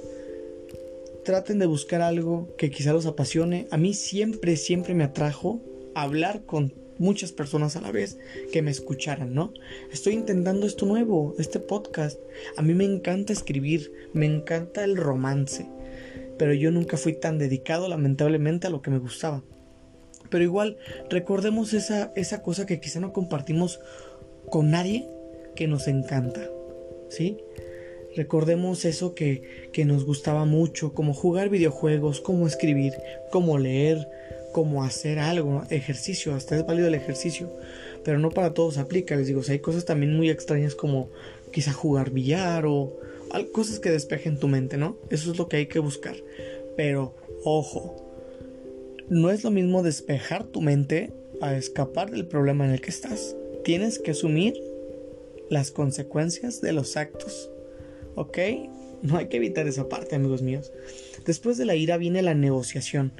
traten 1.28 1.58
de 1.58 1.66
buscar 1.66 2.00
algo 2.00 2.48
que 2.56 2.70
quizá 2.70 2.94
los 2.94 3.04
apasione. 3.04 3.66
A 3.70 3.76
mí 3.76 3.92
siempre, 3.92 4.56
siempre 4.56 4.94
me 4.94 5.04
atrajo 5.04 5.60
hablar 5.94 6.46
con 6.46 6.72
muchas 6.96 7.32
personas 7.32 7.76
a 7.76 7.82
la 7.82 7.92
vez 7.92 8.16
que 8.50 8.62
me 8.62 8.70
escucharan, 8.70 9.34
¿no? 9.34 9.52
Estoy 9.92 10.14
intentando 10.14 10.66
esto 10.66 10.86
nuevo, 10.86 11.34
este 11.38 11.60
podcast. 11.60 12.18
A 12.56 12.62
mí 12.62 12.72
me 12.72 12.86
encanta 12.86 13.34
escribir, 13.34 13.92
me 14.14 14.24
encanta 14.24 14.84
el 14.84 14.96
romance, 14.96 15.66
pero 16.38 16.54
yo 16.54 16.70
nunca 16.70 16.96
fui 16.96 17.12
tan 17.12 17.36
dedicado 17.36 17.88
lamentablemente 17.88 18.66
a 18.66 18.70
lo 18.70 18.80
que 18.80 18.90
me 18.90 18.98
gustaba. 18.98 19.42
Pero 20.30 20.44
igual, 20.44 20.76
recordemos 21.08 21.72
esa, 21.74 22.12
esa 22.14 22.42
cosa 22.42 22.66
que 22.66 22.80
quizá 22.80 23.00
no 23.00 23.12
compartimos 23.12 23.80
con 24.50 24.70
nadie 24.70 25.08
que 25.54 25.66
nos 25.68 25.88
encanta, 25.88 26.48
¿sí? 27.08 27.38
Recordemos 28.16 28.84
eso 28.84 29.14
que, 29.14 29.68
que 29.72 29.84
nos 29.84 30.04
gustaba 30.04 30.44
mucho, 30.44 30.94
como 30.94 31.14
jugar 31.14 31.50
videojuegos, 31.50 32.20
como 32.20 32.46
escribir, 32.46 32.92
como 33.30 33.58
leer, 33.58 34.08
como 34.52 34.82
hacer 34.82 35.18
algo, 35.18 35.62
ejercicio, 35.70 36.34
hasta 36.34 36.56
es 36.56 36.66
válido 36.66 36.88
el 36.88 36.94
ejercicio, 36.94 37.50
pero 38.04 38.18
no 38.18 38.30
para 38.30 38.54
todos 38.54 38.78
aplica, 38.78 39.14
les 39.16 39.26
digo, 39.26 39.42
hay 39.48 39.58
cosas 39.58 39.84
también 39.84 40.16
muy 40.16 40.30
extrañas 40.30 40.74
como 40.74 41.10
quizá 41.52 41.72
jugar 41.72 42.10
billar 42.10 42.66
o 42.66 42.96
cosas 43.52 43.78
que 43.78 43.90
despejen 43.90 44.38
tu 44.38 44.48
mente, 44.48 44.76
¿no? 44.76 44.96
Eso 45.10 45.30
es 45.30 45.38
lo 45.38 45.48
que 45.48 45.58
hay 45.58 45.66
que 45.66 45.78
buscar. 45.78 46.16
Pero, 46.76 47.14
ojo, 47.44 48.07
no 49.10 49.30
es 49.30 49.44
lo 49.44 49.50
mismo 49.50 49.82
despejar 49.82 50.44
tu 50.44 50.60
mente 50.60 51.12
a 51.40 51.56
escapar 51.56 52.10
del 52.10 52.26
problema 52.26 52.64
en 52.64 52.72
el 52.72 52.80
que 52.80 52.90
estás. 52.90 53.36
Tienes 53.64 53.98
que 53.98 54.12
asumir 54.12 54.54
las 55.50 55.70
consecuencias 55.70 56.60
de 56.60 56.72
los 56.72 56.96
actos. 56.96 57.50
¿Ok? 58.14 58.38
No 59.02 59.16
hay 59.16 59.28
que 59.28 59.36
evitar 59.36 59.66
esa 59.68 59.88
parte, 59.88 60.16
amigos 60.16 60.42
míos. 60.42 60.72
Después 61.24 61.56
de 61.56 61.64
la 61.64 61.76
ira 61.76 61.96
viene 61.96 62.22
la 62.22 62.34
negociación. 62.34 63.12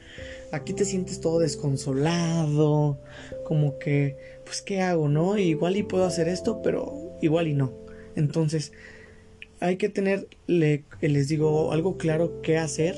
Aquí 0.50 0.73
te 0.73 0.85
sientes 0.85 1.21
todo 1.21 1.38
desconsolado, 1.38 2.99
como 3.45 3.78
que, 3.78 4.16
pues, 4.45 4.62
¿qué 4.62 4.80
hago, 4.80 5.09
no? 5.09 5.38
Igual 5.38 5.76
y 5.76 5.83
puedo 5.83 6.04
hacer 6.04 6.28
esto, 6.28 6.62
pero 6.62 7.16
igual 7.23 7.49
y 7.49 7.54
no. 7.54 7.73
Entonces, 8.16 8.73
hay 9.61 9.76
que 9.76 9.88
tener, 9.88 10.26
les 10.47 11.28
digo, 11.28 11.73
algo 11.73 11.97
claro 11.97 12.40
qué 12.42 12.59
hacer. 12.59 12.97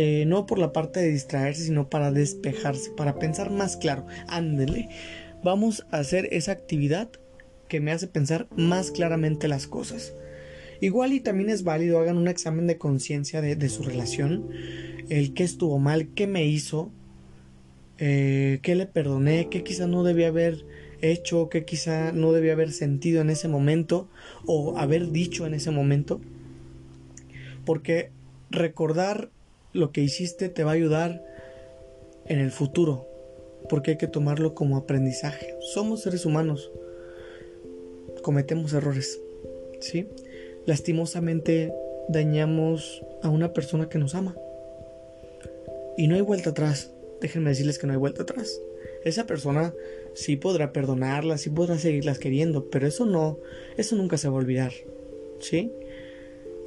Eh, 0.00 0.26
no 0.26 0.46
por 0.46 0.60
la 0.60 0.72
parte 0.72 1.00
de 1.00 1.10
distraerse, 1.10 1.64
sino 1.64 1.90
para 1.90 2.12
despejarse, 2.12 2.92
para 2.96 3.18
pensar 3.18 3.50
más 3.50 3.76
claro. 3.76 4.06
Ándele. 4.28 4.88
Vamos 5.42 5.88
a 5.90 5.98
hacer 5.98 6.28
esa 6.30 6.52
actividad 6.52 7.10
que 7.66 7.80
me 7.80 7.90
hace 7.90 8.06
pensar 8.06 8.46
más 8.56 8.92
claramente 8.92 9.48
las 9.48 9.66
cosas. 9.66 10.14
Igual 10.80 11.14
y 11.14 11.18
también 11.18 11.50
es 11.50 11.64
válido, 11.64 11.98
hagan 11.98 12.16
un 12.16 12.28
examen 12.28 12.68
de 12.68 12.78
conciencia 12.78 13.40
de, 13.40 13.68
su 13.68 13.82
relación, 13.82 14.48
el 15.08 15.34
qué 15.34 15.42
estuvo 15.42 15.80
mal, 15.80 16.14
qué 16.14 16.28
me 16.28 16.46
hizo, 16.46 16.92
eh, 17.98 18.60
qué 18.62 18.76
le 18.76 18.86
perdoné, 18.86 19.48
qué 19.50 19.64
quizá 19.64 19.88
no 19.88 20.04
debía 20.04 20.28
haber 20.28 20.64
hecho, 21.02 21.48
qué 21.48 21.64
quizá 21.64 22.12
no 22.12 22.30
debía 22.30 22.52
haber 22.52 22.70
sentido 22.70 23.20
en 23.20 23.30
ese 23.30 23.48
momento 23.48 24.08
o 24.46 24.78
haber 24.78 25.10
dicho 25.10 25.44
en 25.44 25.54
ese 25.54 25.72
momento. 25.72 26.20
Porque 27.64 28.12
recordar 28.48 29.32
lo 29.78 29.92
que 29.92 30.02
hiciste 30.02 30.48
te 30.48 30.64
va 30.64 30.72
a 30.72 30.74
ayudar 30.74 31.24
en 32.26 32.40
el 32.40 32.50
futuro, 32.50 33.06
porque 33.68 33.92
hay 33.92 33.96
que 33.96 34.06
tomarlo 34.06 34.54
como 34.54 34.76
aprendizaje. 34.76 35.54
Somos 35.60 36.02
seres 36.02 36.26
humanos, 36.26 36.70
cometemos 38.22 38.72
errores, 38.72 39.20
¿sí? 39.80 40.08
Lastimosamente 40.66 41.72
dañamos 42.08 43.02
a 43.22 43.30
una 43.30 43.52
persona 43.52 43.88
que 43.88 43.98
nos 43.98 44.14
ama. 44.14 44.36
Y 45.96 46.08
no 46.08 46.14
hay 46.14 46.20
vuelta 46.20 46.50
atrás. 46.50 46.92
Déjenme 47.20 47.50
decirles 47.50 47.78
que 47.78 47.86
no 47.86 47.92
hay 47.92 47.98
vuelta 47.98 48.22
atrás. 48.22 48.60
Esa 49.04 49.26
persona 49.26 49.74
sí 50.14 50.36
podrá 50.36 50.72
perdonarlas, 50.72 51.40
sí 51.42 51.50
podrá 51.50 51.78
seguirlas 51.78 52.18
queriendo, 52.18 52.68
pero 52.70 52.86
eso 52.86 53.06
no, 53.06 53.38
eso 53.76 53.96
nunca 53.96 54.18
se 54.18 54.28
va 54.28 54.34
a 54.34 54.38
olvidar, 54.38 54.72
¿sí? 55.40 55.72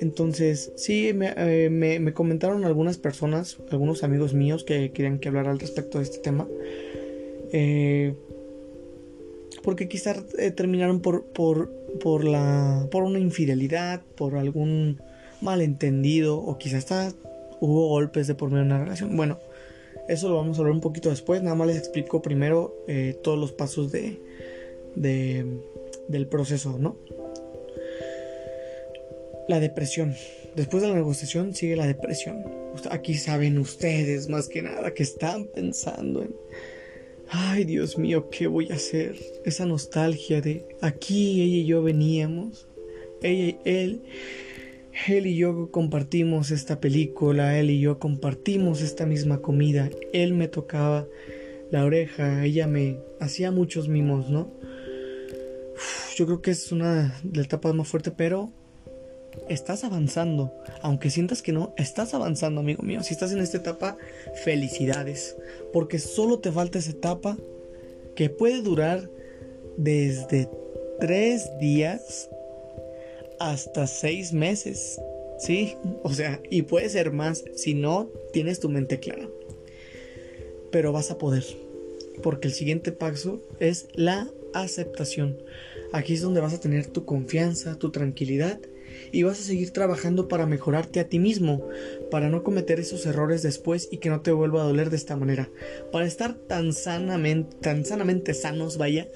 Entonces, 0.02 0.74
sí, 0.78 1.14
me, 1.14 1.32
eh, 1.38 2.14
comentaron 2.16 2.66
algunas 2.66 2.98
personas, 2.98 3.60
algunos 3.70 4.04
amigos 4.04 4.34
míos 4.34 4.64
que 4.64 4.92
querían 4.92 5.20
que 5.20 5.30
hablara 5.30 5.52
al 5.52 5.60
respecto 5.60 6.00
de 6.00 6.06
este 6.06 6.18
tema. 6.18 6.48
Eh, 7.54 8.16
porque 9.62 9.88
quizás 9.88 10.24
eh, 10.40 10.50
terminaron 10.50 11.02
por, 11.02 11.26
por, 11.26 11.72
por, 12.02 12.24
la, 12.24 12.88
por 12.90 13.04
una 13.04 13.20
infidelidad, 13.20 14.02
por 14.16 14.38
algún 14.38 15.00
malentendido, 15.40 16.40
o 16.40 16.58
quizás 16.58 17.16
hubo 17.60 17.90
golpes 17.90 18.26
de 18.26 18.34
por 18.34 18.50
medio 18.50 18.64
de 18.64 18.70
una 18.70 18.84
relación. 18.84 19.16
Bueno, 19.16 19.38
eso 20.10 20.30
lo 20.30 20.36
vamos 20.36 20.58
a 20.58 20.62
hablar 20.62 20.74
un 20.74 20.82
poquito 20.82 21.12
después. 21.12 21.44
Nada 21.44 21.56
más 21.56 21.68
les 21.68 21.78
explico 21.78 22.24
primero 22.24 22.76
eh, 22.88 23.16
todos 23.22 23.38
los 23.38 23.52
pasos 23.52 23.92
de, 23.92 24.20
del 24.96 26.26
proceso, 26.26 26.80
¿no? 26.80 26.96
La 29.52 29.60
depresión. 29.60 30.16
Después 30.56 30.82
de 30.82 30.88
la 30.88 30.96
negociación 30.96 31.54
sigue 31.54 31.76
la 31.76 31.86
depresión. 31.86 32.42
Aquí 32.90 33.16
saben 33.16 33.58
ustedes 33.58 34.30
más 34.30 34.48
que 34.48 34.62
nada 34.62 34.94
que 34.94 35.04
están 35.04 35.48
pensando 35.54 36.22
en... 36.22 36.34
Ay, 37.28 37.66
Dios 37.66 37.98
mío, 37.98 38.30
¿qué 38.30 38.48
voy 38.48 38.72
a 38.72 38.76
hacer? 38.76 39.18
Esa 39.44 39.66
nostalgia 39.66 40.40
de 40.40 40.66
aquí 40.80 41.42
ella 41.42 41.58
y 41.58 41.66
yo 41.66 41.84
veníamos. 41.84 42.70
Ella, 43.22 43.58
él 43.66 44.04
él 45.10 45.28
y 45.28 45.36
yo 45.36 45.70
compartimos 45.70 46.52
esta 46.52 46.80
película, 46.80 47.60
él 47.60 47.72
y 47.72 47.82
yo 47.82 48.00
compartimos 48.00 48.82
esta 48.82 49.06
misma 49.06 49.42
comida, 49.42 49.90
él 50.14 50.34
me 50.34 50.48
tocaba 50.48 51.08
la 51.72 51.84
oreja, 51.84 52.46
ella 52.46 52.68
me 52.68 53.00
hacía 53.20 53.52
muchos 53.52 53.90
mimos, 53.90 54.30
¿no? 54.30 54.50
yo 56.16 56.26
creo 56.26 56.42
que 56.42 56.52
es 56.52 56.72
una 56.72 57.20
de 57.24 57.38
las 57.38 57.48
etapas 57.48 57.74
más 57.74 57.88
fuertes, 57.88 58.14
pero 58.16 58.54
estás 59.50 59.84
avanzando, 59.84 60.54
aunque 60.82 61.10
sientas 61.10 61.42
que 61.42 61.52
no, 61.52 61.74
estás 61.78 62.14
avanzando, 62.14 62.62
amigo 62.62 62.84
mío. 62.84 63.04
Si 63.04 63.14
estás 63.14 63.32
en 63.32 63.40
esta 63.40 63.58
etapa, 63.58 63.98
felicidades, 64.44 65.36
porque 65.74 66.00
solo 66.00 66.40
te 66.40 66.52
falta 66.52 66.80
esa 66.80 66.92
etapa 66.92 67.38
que 68.16 68.30
puede 68.30 68.62
durar 68.62 69.10
desde 69.78 70.50
tres 71.00 71.50
días 71.60 72.30
hasta 73.40 73.88
seis 73.88 74.34
meses. 74.34 75.00
¿Sí? 75.40 75.76
O 76.04 76.14
sea, 76.14 76.40
y 76.52 76.62
puede 76.62 76.88
ser 76.90 77.12
más 77.12 77.44
si 77.56 77.74
no 77.74 78.10
tienes 78.32 78.60
tu 78.60 78.70
mente 78.70 79.00
clara. 79.00 79.28
Pero 80.72 80.92
vas 80.92 81.10
a 81.10 81.18
poder. 81.18 81.44
Porque 82.22 82.48
el 82.48 82.54
siguiente 82.54 82.92
paso 82.92 83.42
es 83.60 83.88
la 83.94 84.30
aceptación. 84.54 85.42
Aquí 85.94 86.14
es 86.14 86.22
donde 86.22 86.42
vas 86.42 86.54
a 86.54 86.60
tener 86.60 86.86
tu 86.86 87.06
confianza, 87.06 87.80
tu 87.80 87.90
tranquilidad 87.90 88.60
y 89.12 89.24
vas 89.24 89.40
a 89.40 89.44
seguir 89.44 89.72
trabajando 89.72 90.28
para 90.28 90.46
mejorarte 90.46 91.00
a 91.00 91.08
ti 91.08 91.20
mismo, 91.20 91.68
para 92.10 92.30
no 92.30 92.44
cometer 92.44 92.80
esos 92.80 93.06
errores 93.06 93.44
después 93.44 93.90
y 93.92 93.98
que 93.98 94.10
no 94.10 94.22
te 94.22 94.32
vuelva 94.32 94.62
a 94.62 94.66
doler 94.66 94.90
de 94.90 94.98
esta 94.98 95.16
manera, 95.16 95.50
para 95.92 96.06
estar 96.06 96.36
tan 96.36 96.74
sanamente, 96.74 97.56
tan 97.62 97.86
sanamente 97.86 98.34
sanos, 98.34 98.78
vaya, 98.78 99.08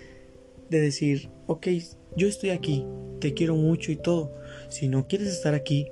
de 0.70 0.80
decir, 0.80 1.30
ok, 1.46 1.68
yo 2.16 2.28
estoy 2.28 2.50
aquí, 2.50 2.84
te 3.20 3.34
quiero 3.34 3.54
mucho 3.54 3.92
y 3.92 3.96
todo. 3.96 4.32
Si 4.68 4.88
no 4.88 5.06
quieres 5.06 5.28
estar 5.28 5.54
aquí, 5.54 5.86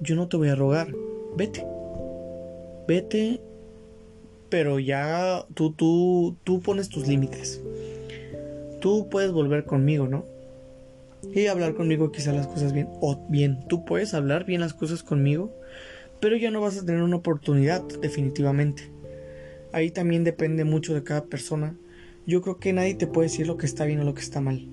yo 0.00 0.16
no 0.16 0.28
te 0.28 0.36
voy 0.36 0.48
a 0.48 0.54
rogar. 0.54 0.94
Vete. 1.36 1.64
Vete, 2.86 3.40
pero 4.48 4.78
ya 4.78 5.46
tú, 5.54 5.72
tú, 5.72 6.36
tú 6.44 6.60
pones 6.60 6.88
tus 6.88 7.06
límites. 7.06 7.62
Tú 8.80 9.08
puedes 9.10 9.32
volver 9.32 9.64
conmigo, 9.64 10.08
¿no? 10.08 10.24
Y 11.34 11.46
hablar 11.46 11.74
conmigo 11.74 12.12
quizá 12.12 12.32
las 12.32 12.46
cosas 12.46 12.72
bien. 12.72 12.88
O 13.00 13.26
bien, 13.28 13.60
tú 13.68 13.84
puedes 13.84 14.14
hablar 14.14 14.44
bien 14.44 14.60
las 14.60 14.74
cosas 14.74 15.02
conmigo, 15.02 15.52
pero 16.20 16.36
ya 16.36 16.50
no 16.50 16.60
vas 16.60 16.78
a 16.78 16.84
tener 16.84 17.02
una 17.02 17.16
oportunidad, 17.16 17.82
definitivamente. 18.00 18.90
Ahí 19.72 19.90
también 19.90 20.24
depende 20.24 20.64
mucho 20.64 20.94
de 20.94 21.04
cada 21.04 21.24
persona. 21.24 21.76
Yo 22.26 22.42
creo 22.42 22.58
que 22.58 22.72
nadie 22.72 22.94
te 22.94 23.06
puede 23.06 23.28
decir 23.28 23.46
lo 23.46 23.56
que 23.56 23.66
está 23.66 23.84
bien 23.84 24.00
o 24.00 24.04
lo 24.04 24.14
que 24.14 24.22
está 24.22 24.40
mal. 24.40 24.66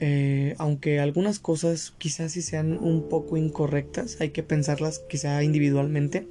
Eh, 0.00 0.54
aunque 0.58 1.00
algunas 1.00 1.40
cosas 1.40 1.92
quizás 1.98 2.32
sí 2.32 2.42
sean 2.42 2.78
un 2.78 3.08
poco 3.08 3.36
incorrectas, 3.36 4.20
hay 4.20 4.30
que 4.30 4.42
pensarlas 4.42 5.00
quizá 5.08 5.42
individualmente. 5.42 6.26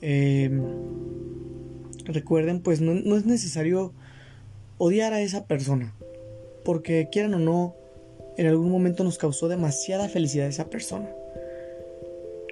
Em, 0.00 0.62
recuerden, 2.04 2.60
pues 2.60 2.80
no, 2.80 3.16
es 3.16 3.26
necesario 3.26 3.92
odiar 4.78 5.12
a 5.12 5.20
esa 5.20 5.44
persona, 5.46 5.92
porque 6.64 7.08
quieran 7.12 7.34
o 7.34 7.38
no, 7.38 7.74
en 8.38 8.46
algún 8.46 8.70
momento 8.70 9.04
nos 9.04 9.18
causó 9.18 9.48
demasiada 9.48 10.08
felicidad 10.08 10.46
esa 10.46 10.70
persona. 10.70 11.12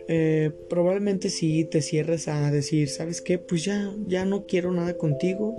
Eh, 0.08 0.50
probablemente 0.68 1.30
si 1.30 1.64
te 1.64 1.80
cierres 1.80 2.28
a 2.28 2.50
decir, 2.50 2.88
¿sabes 2.88 3.22
qué? 3.22 3.38
Pues 3.38 3.64
ya, 3.64 3.92
ya 4.06 4.24
no 4.24 4.46
quiero 4.46 4.72
nada 4.72 4.96
contigo, 4.98 5.56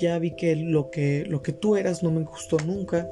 ya 0.00 0.18
vi 0.18 0.34
que 0.34 0.56
lo 0.56 0.90
que 0.90 1.24
lo 1.26 1.42
que 1.42 1.52
tú 1.52 1.76
eras 1.76 2.02
no 2.02 2.10
me 2.12 2.24
gustó 2.24 2.56
nunca. 2.64 3.08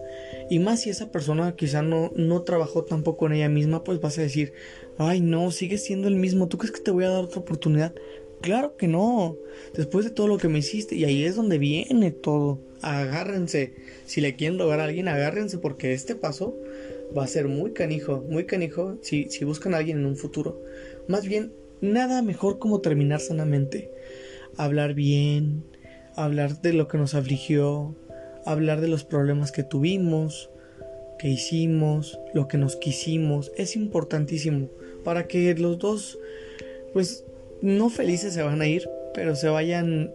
Y 0.51 0.61
más 0.61 0.81
si 0.81 0.91
esa 0.91 1.11
persona 1.11 1.55
quizá 1.57 1.83
no 1.83 2.13
no 2.15 2.43
trabajó 2.43 2.85
tampoco 2.85 3.27
en 3.27 3.35
ella 3.35 3.49
misma 3.49 3.85
pues 3.85 4.01
vas 4.01 4.19
a 4.19 4.23
decir 4.23 4.53
ay 4.99 5.21
no 5.21 5.51
sigues 5.51 5.85
siendo 5.85 6.09
el 6.09 6.17
mismo. 6.17 6.49
Tú 6.49 6.59
crees 6.59 6.73
que 6.73 6.81
te 6.81 6.91
voy 6.91 7.05
a 7.05 7.11
dar 7.11 7.25
otra 7.25 7.41
oportunidad 7.41 7.93
claro 8.41 8.77
que 8.77 8.89
no. 8.89 9.37
Después 9.75 10.05
de 10.05 10.11
todo 10.11 10.29
lo 10.29 10.39
que 10.39 10.49
me 10.49 10.59
hiciste 10.59 10.95
y 10.97 11.05
ahí 11.05 11.25
es 11.25 11.37
donde 11.37 11.59
viene 11.59 12.11
todo 12.11 12.59
agárrense. 12.83 13.75
Si 14.07 14.21
le 14.21 14.37
quieren 14.37 14.59
rogar 14.59 14.81
a 14.81 14.85
alguien 14.85 15.09
agárrense 15.09 15.59
porque 15.59 15.93
este 15.93 16.15
paso 16.15 16.57
va 17.17 17.25
a 17.25 17.29
ser 17.29 17.47
muy 17.47 17.73
canijo 17.73 18.25
muy 18.29 18.47
canijo 18.47 18.97
si 19.03 19.29
si 19.29 19.45
buscan 19.45 19.75
a 19.75 19.79
alguien 19.79 19.99
en 19.99 20.07
un 20.07 20.17
futuro. 20.17 20.63
Más 21.09 21.27
bien 21.27 21.53
nada 21.81 22.23
mejor 22.23 22.59
como 22.59 22.81
terminar 22.81 23.21
sanamente. 23.21 23.91
Hablar 24.57 24.95
bien 24.95 25.65
hablar 26.17 26.61
de 26.61 26.73
lo 26.73 26.89
que 26.89 26.99
nos 26.99 27.15
afligió, 27.15 27.95
hablar 28.45 28.81
de 28.81 28.89
los 28.89 29.05
problemas 29.05 29.53
que 29.53 29.63
tuvimos, 29.63 30.51
que 31.19 31.29
hicimos, 31.29 32.19
lo 32.35 32.49
que 32.49 32.59
nos 32.59 32.77
quisimos, 32.77 33.53
es 33.57 33.77
importantísimo. 33.77 34.69
Para 35.05 35.27
que 35.27 35.55
los 35.55 35.79
dos, 35.79 36.19
pues, 36.93 37.25
no 37.61 37.91
felices 37.91 38.35
se 38.35 38.43
van 38.43 38.61
a 38.61 38.67
ir, 38.67 38.89
pero 39.15 39.37
se 39.37 39.49
vayan 39.49 40.13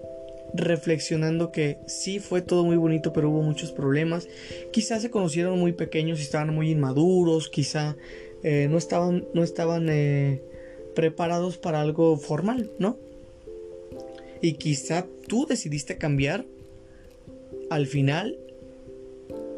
reflexionando 0.54 1.52
que 1.52 1.78
sí 1.88 2.20
fue 2.20 2.42
todo 2.42 2.64
muy 2.64 2.78
bonito, 2.78 3.14
pero 3.14 3.30
hubo 3.30 3.42
muchos 3.42 3.72
problemas. 3.72 4.28
Quizás 4.72 5.02
se 5.02 5.12
conocieron 5.12 5.60
muy 5.60 5.74
pequeños 5.74 6.20
y 6.20 6.24
estaban 6.24 6.54
muy 6.54 6.72
inmaduros, 6.72 7.50
quizá 7.50 7.96
eh, 8.44 8.68
no 8.70 8.78
estaban, 8.78 9.26
no 9.34 9.44
estaban 9.44 9.88
eh, 9.90 10.42
preparados 10.96 11.58
para 11.58 11.82
algo 11.82 12.18
formal, 12.18 12.72
¿no? 12.80 12.98
Y 14.42 14.54
quizá 14.54 15.08
tú 15.28 15.46
decidiste 15.48 15.98
cambiar 15.98 16.46
al 17.70 17.88
final 17.88 18.38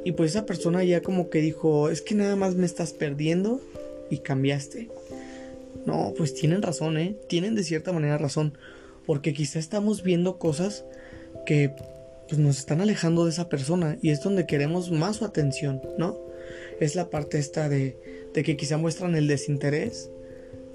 y 0.03 0.13
pues 0.13 0.31
esa 0.31 0.45
persona 0.45 0.83
ya 0.83 1.01
como 1.01 1.29
que 1.29 1.41
dijo, 1.41 1.89
es 1.89 2.01
que 2.01 2.15
nada 2.15 2.35
más 2.35 2.55
me 2.55 2.65
estás 2.65 2.93
perdiendo 2.93 3.61
y 4.09 4.19
cambiaste. 4.19 4.89
No, 5.85 6.13
pues 6.17 6.33
tienen 6.33 6.61
razón, 6.61 6.97
¿eh? 6.97 7.15
Tienen 7.27 7.55
de 7.55 7.63
cierta 7.63 7.91
manera 7.91 8.17
razón. 8.17 8.57
Porque 9.09 9.33
quizá 9.33 9.57
estamos 9.57 10.03
viendo 10.03 10.37
cosas 10.37 10.85
que 11.47 11.73
pues, 12.27 12.37
nos 12.37 12.59
están 12.59 12.79
alejando 12.79 13.25
de 13.25 13.31
esa 13.31 13.49
persona 13.49 13.97
y 14.03 14.11
es 14.11 14.21
donde 14.21 14.45
queremos 14.45 14.91
más 14.91 15.15
su 15.15 15.25
atención, 15.25 15.81
¿no? 15.97 16.15
Es 16.79 16.93
la 16.93 17.09
parte 17.09 17.39
esta 17.39 17.69
de, 17.69 17.97
de 18.35 18.43
que 18.43 18.55
quizá 18.55 18.77
muestran 18.77 19.15
el 19.15 19.27
desinterés 19.27 20.11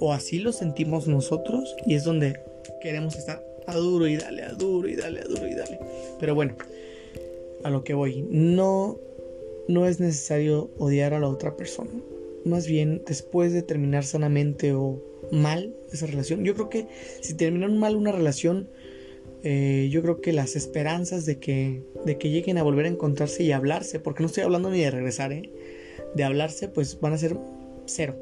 o 0.01 0.13
así 0.13 0.41
lo 0.41 0.51
sentimos 0.51 1.07
nosotros 1.07 1.77
y 1.87 1.95
es 1.95 2.03
donde 2.03 2.41
queremos 2.83 3.15
estar 3.15 3.41
a 3.69 3.77
duro 3.77 4.09
y 4.09 4.17
dale, 4.17 4.43
a 4.43 4.53
duro 4.53 4.89
y 4.89 4.97
dale, 4.97 5.21
a 5.21 5.25
duro 5.27 5.47
y 5.47 5.55
dale. 5.55 5.79
Pero 6.19 6.35
bueno, 6.35 6.57
a 7.63 7.71
lo 7.71 7.85
que 7.85 7.95
voy, 7.95 8.27
no 8.29 8.99
no 9.69 9.87
es 9.87 10.01
necesario 10.01 10.73
odiar 10.77 11.15
a 11.15 11.21
la 11.21 11.29
otra 11.29 11.57
persona. 11.57 11.93
Más 12.45 12.67
bien, 12.67 13.01
después 13.07 13.53
de 13.53 13.63
terminar 13.63 14.03
sanamente 14.03 14.73
o 14.73 15.01
mal 15.41 15.75
esa 15.93 16.07
relación, 16.07 16.45
yo 16.45 16.55
creo 16.55 16.69
que 16.69 16.89
si 17.21 17.35
terminan 17.35 17.79
mal 17.79 17.97
una 17.97 18.13
relación, 18.13 18.69
eh, 19.43 19.89
yo 19.91 20.03
creo 20.03 20.21
que 20.21 20.33
las 20.33 20.57
esperanzas 20.57 21.27
de 21.27 21.39
que, 21.39 21.83
de 22.05 22.19
que 22.19 22.31
lleguen 22.31 22.59
a 22.59 22.63
volver 22.63 22.87
a 22.87 22.89
encontrarse 22.89 23.43
y 23.43 23.53
hablarse, 23.53 24.01
porque 24.01 24.23
no 24.23 24.27
estoy 24.27 24.45
hablando 24.45 24.71
ni 24.71 24.81
de 24.81 24.91
regresar, 24.91 25.33
¿eh? 25.33 25.51
de 26.15 26.25
hablarse, 26.25 26.69
pues 26.69 26.99
van 27.01 27.13
a 27.13 27.19
ser 27.19 27.37
cero, 27.87 28.19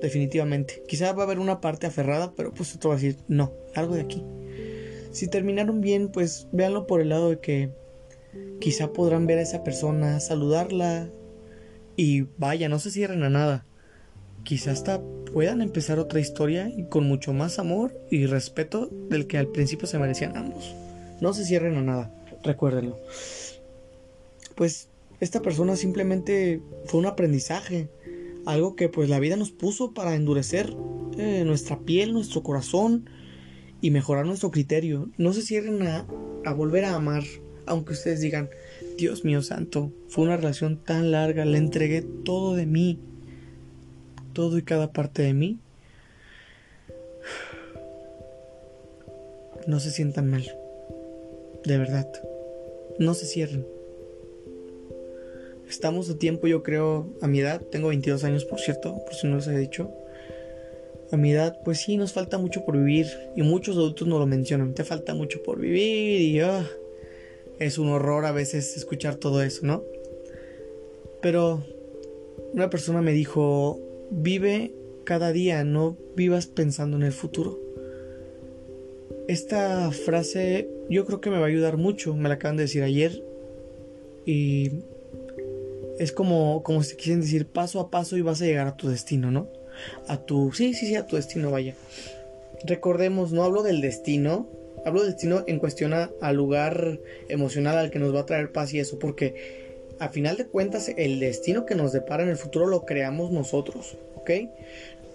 definitivamente. 0.00 0.82
Quizá 0.86 1.12
va 1.12 1.22
a 1.22 1.26
haber 1.26 1.38
una 1.38 1.60
parte 1.60 1.86
aferrada, 1.86 2.34
pero 2.34 2.52
pues 2.52 2.74
otro 2.74 2.90
va 2.90 2.96
a 2.96 2.98
decir, 2.98 3.16
no, 3.28 3.52
algo 3.74 3.94
de 3.94 4.02
aquí. 4.02 4.22
Si 5.10 5.28
terminaron 5.28 5.80
bien, 5.80 6.08
pues 6.10 6.48
véanlo 6.52 6.86
por 6.86 7.00
el 7.00 7.10
lado 7.10 7.30
de 7.30 7.40
que 7.40 7.70
Quizá 8.60 8.92
podrán 8.92 9.26
ver 9.26 9.38
a 9.38 9.42
esa 9.42 9.64
persona, 9.64 10.20
saludarla 10.20 11.10
y 11.96 12.22
vaya, 12.38 12.68
no 12.68 12.78
se 12.78 12.90
cierren 12.90 13.22
a 13.24 13.28
nada. 13.28 13.66
Quizá 14.44 14.72
hasta 14.72 15.00
puedan 15.32 15.62
empezar 15.62 15.98
otra 15.98 16.20
historia 16.20 16.70
y 16.76 16.84
con 16.84 17.04
mucho 17.04 17.32
más 17.32 17.58
amor 17.58 17.94
y 18.10 18.26
respeto 18.26 18.88
del 19.08 19.26
que 19.26 19.38
al 19.38 19.48
principio 19.48 19.86
se 19.86 19.98
merecían 19.98 20.36
ambos. 20.36 20.74
No 21.20 21.32
se 21.32 21.44
cierren 21.44 21.76
a 21.76 21.82
nada, 21.82 22.14
recuérdenlo. 22.42 22.98
Pues 24.54 24.88
esta 25.20 25.40
persona 25.40 25.76
simplemente 25.76 26.60
fue 26.86 27.00
un 27.00 27.06
aprendizaje, 27.06 27.88
algo 28.44 28.76
que 28.76 28.88
pues 28.88 29.08
la 29.08 29.20
vida 29.20 29.36
nos 29.36 29.52
puso 29.52 29.92
para 29.92 30.14
endurecer 30.14 30.74
eh, 31.16 31.44
nuestra 31.46 31.78
piel, 31.78 32.12
nuestro 32.12 32.42
corazón 32.42 33.08
y 33.80 33.90
mejorar 33.90 34.26
nuestro 34.26 34.50
criterio. 34.50 35.08
No 35.16 35.32
se 35.32 35.42
cierren 35.42 35.82
a, 35.86 36.06
a 36.44 36.52
volver 36.52 36.84
a 36.84 36.96
amar, 36.96 37.22
aunque 37.66 37.92
ustedes 37.92 38.20
digan, 38.20 38.50
Dios 38.98 39.24
mío 39.24 39.42
santo, 39.42 39.92
fue 40.08 40.24
una 40.24 40.36
relación 40.36 40.82
tan 40.82 41.10
larga, 41.10 41.44
le 41.44 41.58
entregué 41.58 42.02
todo 42.02 42.54
de 42.54 42.66
mí, 42.66 42.98
todo 44.32 44.58
y 44.58 44.62
cada 44.62 44.92
parte 44.92 45.22
de 45.22 45.34
mí. 45.34 45.58
No 49.66 49.78
se 49.78 49.90
sientan 49.90 50.28
mal, 50.30 50.44
de 51.64 51.78
verdad, 51.78 52.10
no 52.98 53.14
se 53.14 53.26
cierren. 53.26 53.64
Estamos 55.68 56.10
a 56.10 56.18
tiempo, 56.18 56.48
yo 56.48 56.62
creo, 56.62 57.06
a 57.22 57.28
mi 57.28 57.40
edad, 57.40 57.62
tengo 57.70 57.88
22 57.88 58.24
años 58.24 58.44
por 58.44 58.60
cierto, 58.60 59.02
por 59.04 59.14
si 59.14 59.26
no 59.26 59.36
les 59.36 59.46
he 59.46 59.56
dicho. 59.56 59.90
A 61.12 61.16
mi 61.16 61.32
edad, 61.32 61.58
pues 61.64 61.78
sí, 61.78 61.96
nos 61.96 62.12
falta 62.12 62.38
mucho 62.38 62.64
por 62.64 62.76
vivir 62.76 63.06
y 63.36 63.42
muchos 63.42 63.76
adultos 63.76 64.08
nos 64.08 64.18
lo 64.18 64.26
mencionan, 64.26 64.74
te 64.74 64.84
falta 64.84 65.14
mucho 65.14 65.42
por 65.42 65.60
vivir 65.60 66.20
y 66.20 66.40
ah, 66.40 66.68
es 67.58 67.78
un 67.78 67.88
horror 67.88 68.24
a 68.26 68.32
veces 68.32 68.76
escuchar 68.76 69.16
todo 69.16 69.42
eso, 69.42 69.64
¿no? 69.64 69.84
Pero 71.20 71.64
una 72.52 72.68
persona 72.68 73.00
me 73.00 73.12
dijo, 73.12 73.80
vive 74.12 74.74
cada 75.04 75.32
día, 75.32 75.64
no 75.64 75.96
vivas 76.14 76.46
pensando 76.46 76.96
en 76.96 77.02
el 77.02 77.12
futuro. 77.12 77.58
Esta 79.28 79.90
frase 79.90 80.68
yo 80.88 81.04
creo 81.06 81.20
que 81.20 81.30
me 81.30 81.38
va 81.38 81.44
a 81.44 81.48
ayudar 81.48 81.76
mucho, 81.76 82.14
me 82.14 82.28
la 82.28 82.36
acaban 82.36 82.56
de 82.56 82.64
decir 82.64 82.82
ayer 82.82 83.24
y 84.26 84.70
es 85.98 86.12
como, 86.12 86.62
como 86.62 86.82
si 86.82 86.96
quisiesen 86.96 87.22
decir 87.22 87.46
paso 87.46 87.80
a 87.80 87.90
paso 87.90 88.16
y 88.16 88.22
vas 88.22 88.42
a 88.42 88.46
llegar 88.46 88.66
a 88.66 88.76
tu 88.76 88.88
destino, 88.88 89.30
¿no? 89.30 89.48
A 90.06 90.24
tu, 90.24 90.52
sí, 90.52 90.74
sí, 90.74 90.86
sí, 90.86 90.96
a 90.96 91.06
tu 91.06 91.16
destino, 91.16 91.50
vaya. 91.50 91.74
Recordemos, 92.64 93.32
no 93.32 93.42
hablo 93.42 93.62
del 93.62 93.80
destino 93.80 94.48
Hablo 94.84 95.02
de 95.02 95.08
destino 95.08 95.44
en 95.46 95.58
cuestión 95.60 95.92
al 95.94 96.36
lugar 96.36 96.98
emocional 97.28 97.78
al 97.78 97.90
que 97.90 98.00
nos 98.00 98.14
va 98.14 98.20
a 98.20 98.26
traer 98.26 98.50
paz 98.50 98.74
y 98.74 98.80
eso, 98.80 98.98
porque 98.98 99.61
a 100.02 100.08
final 100.08 100.36
de 100.36 100.46
cuentas 100.46 100.90
el 100.96 101.20
destino 101.20 101.64
que 101.64 101.76
nos 101.76 101.92
depara 101.92 102.24
en 102.24 102.28
el 102.28 102.36
futuro 102.36 102.66
lo 102.66 102.84
creamos 102.84 103.30
nosotros, 103.30 103.96
¿ok? 104.16 104.30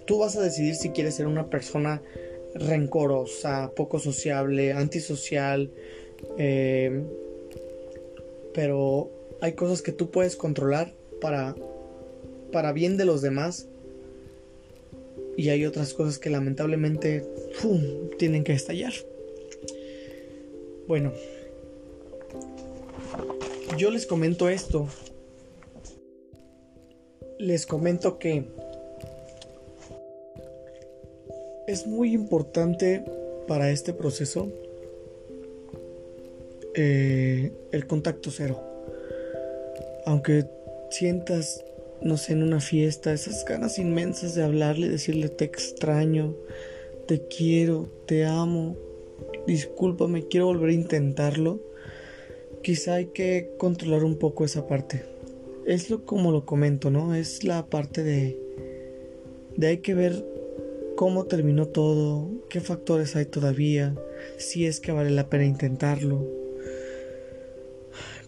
Tú 0.06 0.18
vas 0.18 0.34
a 0.36 0.40
decidir 0.40 0.76
si 0.76 0.90
quieres 0.90 1.16
ser 1.16 1.26
una 1.26 1.50
persona 1.50 2.00
rencorosa, 2.54 3.70
poco 3.76 3.98
sociable, 3.98 4.72
antisocial, 4.72 5.70
eh, 6.38 7.02
pero 8.54 9.10
hay 9.42 9.52
cosas 9.52 9.82
que 9.82 9.92
tú 9.92 10.10
puedes 10.10 10.36
controlar 10.36 10.94
para, 11.20 11.54
para 12.50 12.72
bien 12.72 12.96
de 12.96 13.04
los 13.04 13.20
demás 13.20 13.68
y 15.36 15.50
hay 15.50 15.66
otras 15.66 15.92
cosas 15.92 16.18
que 16.18 16.30
lamentablemente 16.30 17.26
tienen 18.18 18.42
que 18.42 18.54
estallar. 18.54 18.94
Bueno, 20.86 21.12
yo 23.76 23.90
les 23.90 24.06
comento 24.06 24.48
esto. 24.48 24.88
Les 27.38 27.66
comento 27.66 28.18
que 28.18 28.44
es 31.66 31.86
muy 31.86 32.14
importante 32.14 33.04
para 33.46 33.70
este 33.70 33.92
proceso 33.92 34.48
eh, 36.74 37.52
el 37.72 37.86
contacto 37.86 38.30
cero. 38.30 38.60
Aunque 40.06 40.46
sientas, 40.90 41.64
no 42.00 42.16
sé, 42.16 42.32
en 42.32 42.42
una 42.42 42.60
fiesta, 42.60 43.12
esas 43.12 43.44
ganas 43.44 43.78
inmensas 43.78 44.34
de 44.34 44.42
hablarle, 44.42 44.88
decirle 44.88 45.28
te 45.28 45.44
extraño, 45.44 46.34
te 47.06 47.26
quiero, 47.28 47.90
te 48.06 48.24
amo, 48.24 48.76
discúlpame, 49.46 50.26
quiero 50.28 50.46
volver 50.46 50.70
a 50.70 50.74
intentarlo, 50.74 51.60
quizá 52.62 52.94
hay 52.94 53.06
que 53.06 53.50
controlar 53.58 54.04
un 54.04 54.16
poco 54.16 54.44
esa 54.44 54.66
parte. 54.66 55.04
Es 55.66 55.90
lo 55.90 56.04
como 56.04 56.32
lo 56.32 56.46
comento, 56.46 56.90
¿no? 56.90 57.14
Es 57.14 57.44
la 57.44 57.66
parte 57.66 58.02
de 58.02 58.48
de 59.58 59.66
hay 59.66 59.78
que 59.78 59.92
ver 59.92 60.24
cómo 60.96 61.24
terminó 61.24 61.66
todo, 61.66 62.30
qué 62.48 62.60
factores 62.60 63.16
hay 63.16 63.26
todavía, 63.26 63.94
si 64.36 64.66
es 64.66 64.78
que 64.78 64.92
vale 64.92 65.10
la 65.10 65.28
pena 65.28 65.44
intentarlo. 65.44 66.24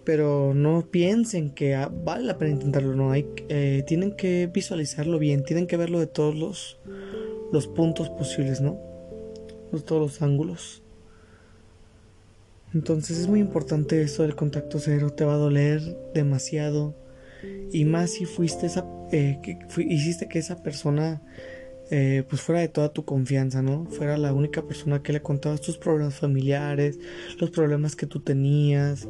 Pero 0.03 0.55
no 0.55 0.89
piensen 0.91 1.51
que 1.51 1.77
vale 2.05 2.25
la 2.25 2.37
pena 2.37 2.51
intentarlo, 2.51 2.97
no. 2.97 3.13
Hay, 3.13 3.29
eh, 3.49 3.85
tienen 3.87 4.17
que 4.17 4.51
visualizarlo 4.53 5.21
bien, 5.21 5.45
tienen 5.45 5.69
que 5.69 5.77
verlo 5.77 6.01
de 6.01 6.09
todos 6.09 6.35
los, 6.35 6.81
los 7.53 7.69
puntos 7.69 8.11
posibles, 8.11 8.61
¿no? 8.61 8.77
De 9.71 9.81
todos 9.81 10.03
los 10.03 10.23
ángulos. 10.23 10.83
Entonces 12.73 13.19
es 13.19 13.27
muy 13.27 13.41
importante 13.41 14.01
eso 14.03 14.23
del 14.23 14.37
contacto 14.37 14.79
cero, 14.79 15.11
te 15.11 15.25
va 15.25 15.35
a 15.35 15.39
doler 15.39 15.81
demasiado. 16.15 16.95
Y 17.73 17.85
más 17.85 18.11
si 18.13 18.27
fuiste 18.27 18.67
esa, 18.67 18.87
eh, 19.13 19.39
que 19.43 19.59
hiciste 19.83 20.29
que 20.29 20.39
esa 20.39 20.63
persona 20.63 21.23
eh, 21.91 22.23
pues 22.29 22.41
fuera 22.43 22.61
de 22.61 22.69
toda 22.69 22.93
tu 22.93 23.05
confianza, 23.05 23.63
¿no? 23.63 23.87
Fuera 23.87 24.17
la 24.17 24.33
única 24.33 24.63
persona 24.63 25.03
que 25.03 25.13
le 25.13 25.23
contabas 25.23 25.61
tus 25.61 25.77
problemas 25.77 26.15
familiares, 26.15 26.99
los 27.39 27.51
problemas 27.51 27.97
que 27.97 28.07
tú 28.07 28.21
tenías, 28.21 29.09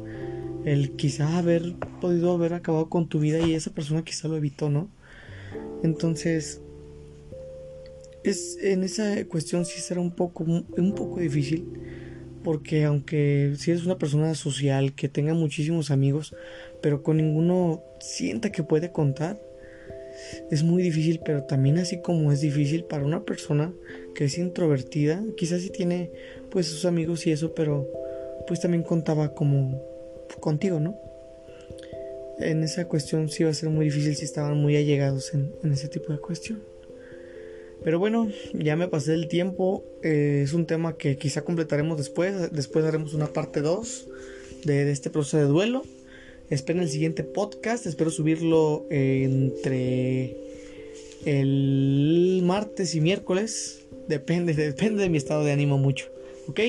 el 0.65 0.95
quizá 0.95 1.37
haber 1.37 1.75
podido 1.99 2.31
haber 2.31 2.53
acabado 2.53 2.89
con 2.89 3.07
tu 3.07 3.19
vida 3.19 3.39
y 3.39 3.53
esa 3.53 3.71
persona 3.71 4.03
quizá 4.03 4.27
lo 4.27 4.37
evitó, 4.37 4.71
¿no? 4.71 4.89
Entonces, 5.83 6.61
es 8.23 8.57
en 8.61 8.83
esa 8.83 9.23
cuestión 9.25 9.65
sí 9.65 9.79
será 9.81 10.01
un 10.01 10.15
poco, 10.15 10.43
un 10.43 10.95
poco 10.95 11.19
difícil 11.19 11.67
porque 12.43 12.83
aunque 12.85 13.53
si 13.57 13.71
eres 13.71 13.85
una 13.85 13.97
persona 13.97 14.33
social 14.35 14.93
que 14.93 15.09
tenga 15.09 15.33
muchísimos 15.33 15.91
amigos, 15.91 16.35
pero 16.81 17.03
con 17.03 17.17
ninguno 17.17 17.83
sienta 17.99 18.51
que 18.51 18.63
puede 18.63 18.91
contar, 18.91 19.39
es 20.49 20.63
muy 20.63 20.83
difícil, 20.83 21.21
pero 21.23 21.43
también 21.43 21.77
así 21.77 22.01
como 22.01 22.31
es 22.31 22.41
difícil 22.41 22.83
para 22.83 23.05
una 23.05 23.23
persona 23.23 23.73
que 24.15 24.25
es 24.25 24.37
introvertida, 24.37 25.23
quizás 25.37 25.61
sí 25.61 25.69
tiene 25.69 26.11
pues 26.49 26.67
sus 26.67 26.85
amigos 26.85 27.25
y 27.27 27.31
eso, 27.31 27.53
pero 27.53 27.87
pues 28.47 28.59
también 28.59 28.83
contaba 28.83 29.33
como 29.33 29.81
contigo, 30.39 30.79
¿no? 30.79 30.97
En 32.39 32.63
esa 32.63 32.85
cuestión 32.87 33.29
sí 33.29 33.43
va 33.43 33.51
a 33.51 33.53
ser 33.53 33.69
muy 33.69 33.85
difícil 33.85 34.15
si 34.15 34.25
estaban 34.25 34.57
muy 34.57 34.75
allegados 34.75 35.33
en, 35.33 35.53
ese 35.71 35.87
tipo 35.87 36.11
de 36.11 36.19
cuestión. 36.19 36.61
Pero 37.83 37.99
bueno, 37.99 38.29
ya 38.53 38.75
me 38.75 38.87
pasé 38.87 39.13
el 39.13 39.27
tiempo. 39.27 39.83
Eh, 40.03 40.41
es 40.43 40.53
un 40.53 40.65
tema 40.65 40.97
que 40.97 41.17
quizá 41.17 41.43
completaremos 41.43 41.97
después. 41.97 42.51
Después 42.51 42.85
haremos 42.85 43.13
una 43.13 43.27
parte 43.27 43.61
2 43.61 44.07
de, 44.65 44.91
este 44.91 45.09
proceso 45.09 45.37
de 45.37 45.45
duelo. 45.45 45.83
Esperen 46.49 46.83
el 46.83 46.89
siguiente 46.89 47.23
podcast. 47.23 47.85
Espero 47.85 48.11
subirlo 48.11 48.85
entre 48.89 50.37
el 51.25 52.41
martes 52.43 52.93
y 52.95 53.01
miércoles. 53.01 53.87
Depende, 54.07 54.53
depende 54.55 55.03
de 55.03 55.09
mi 55.09 55.17
estado 55.17 55.43
de 55.43 55.51
ánimo 55.51 55.77
mucho. 55.77 56.07
¿Ok? 56.47 56.59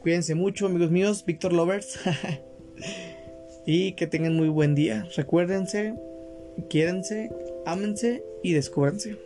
Cuídense 0.00 0.34
mucho, 0.34 0.66
amigos 0.66 0.90
míos. 0.90 1.24
Víctor 1.26 1.52
Lovers. 1.52 1.98
y 3.66 3.92
que 3.92 4.06
tengan 4.06 4.34
muy 4.34 4.48
buen 4.48 4.74
día. 4.74 5.08
Recuérdense, 5.16 5.94
quiérense, 6.70 7.30
ámense 7.66 8.22
y 8.42 8.52
descúbranse. 8.52 9.25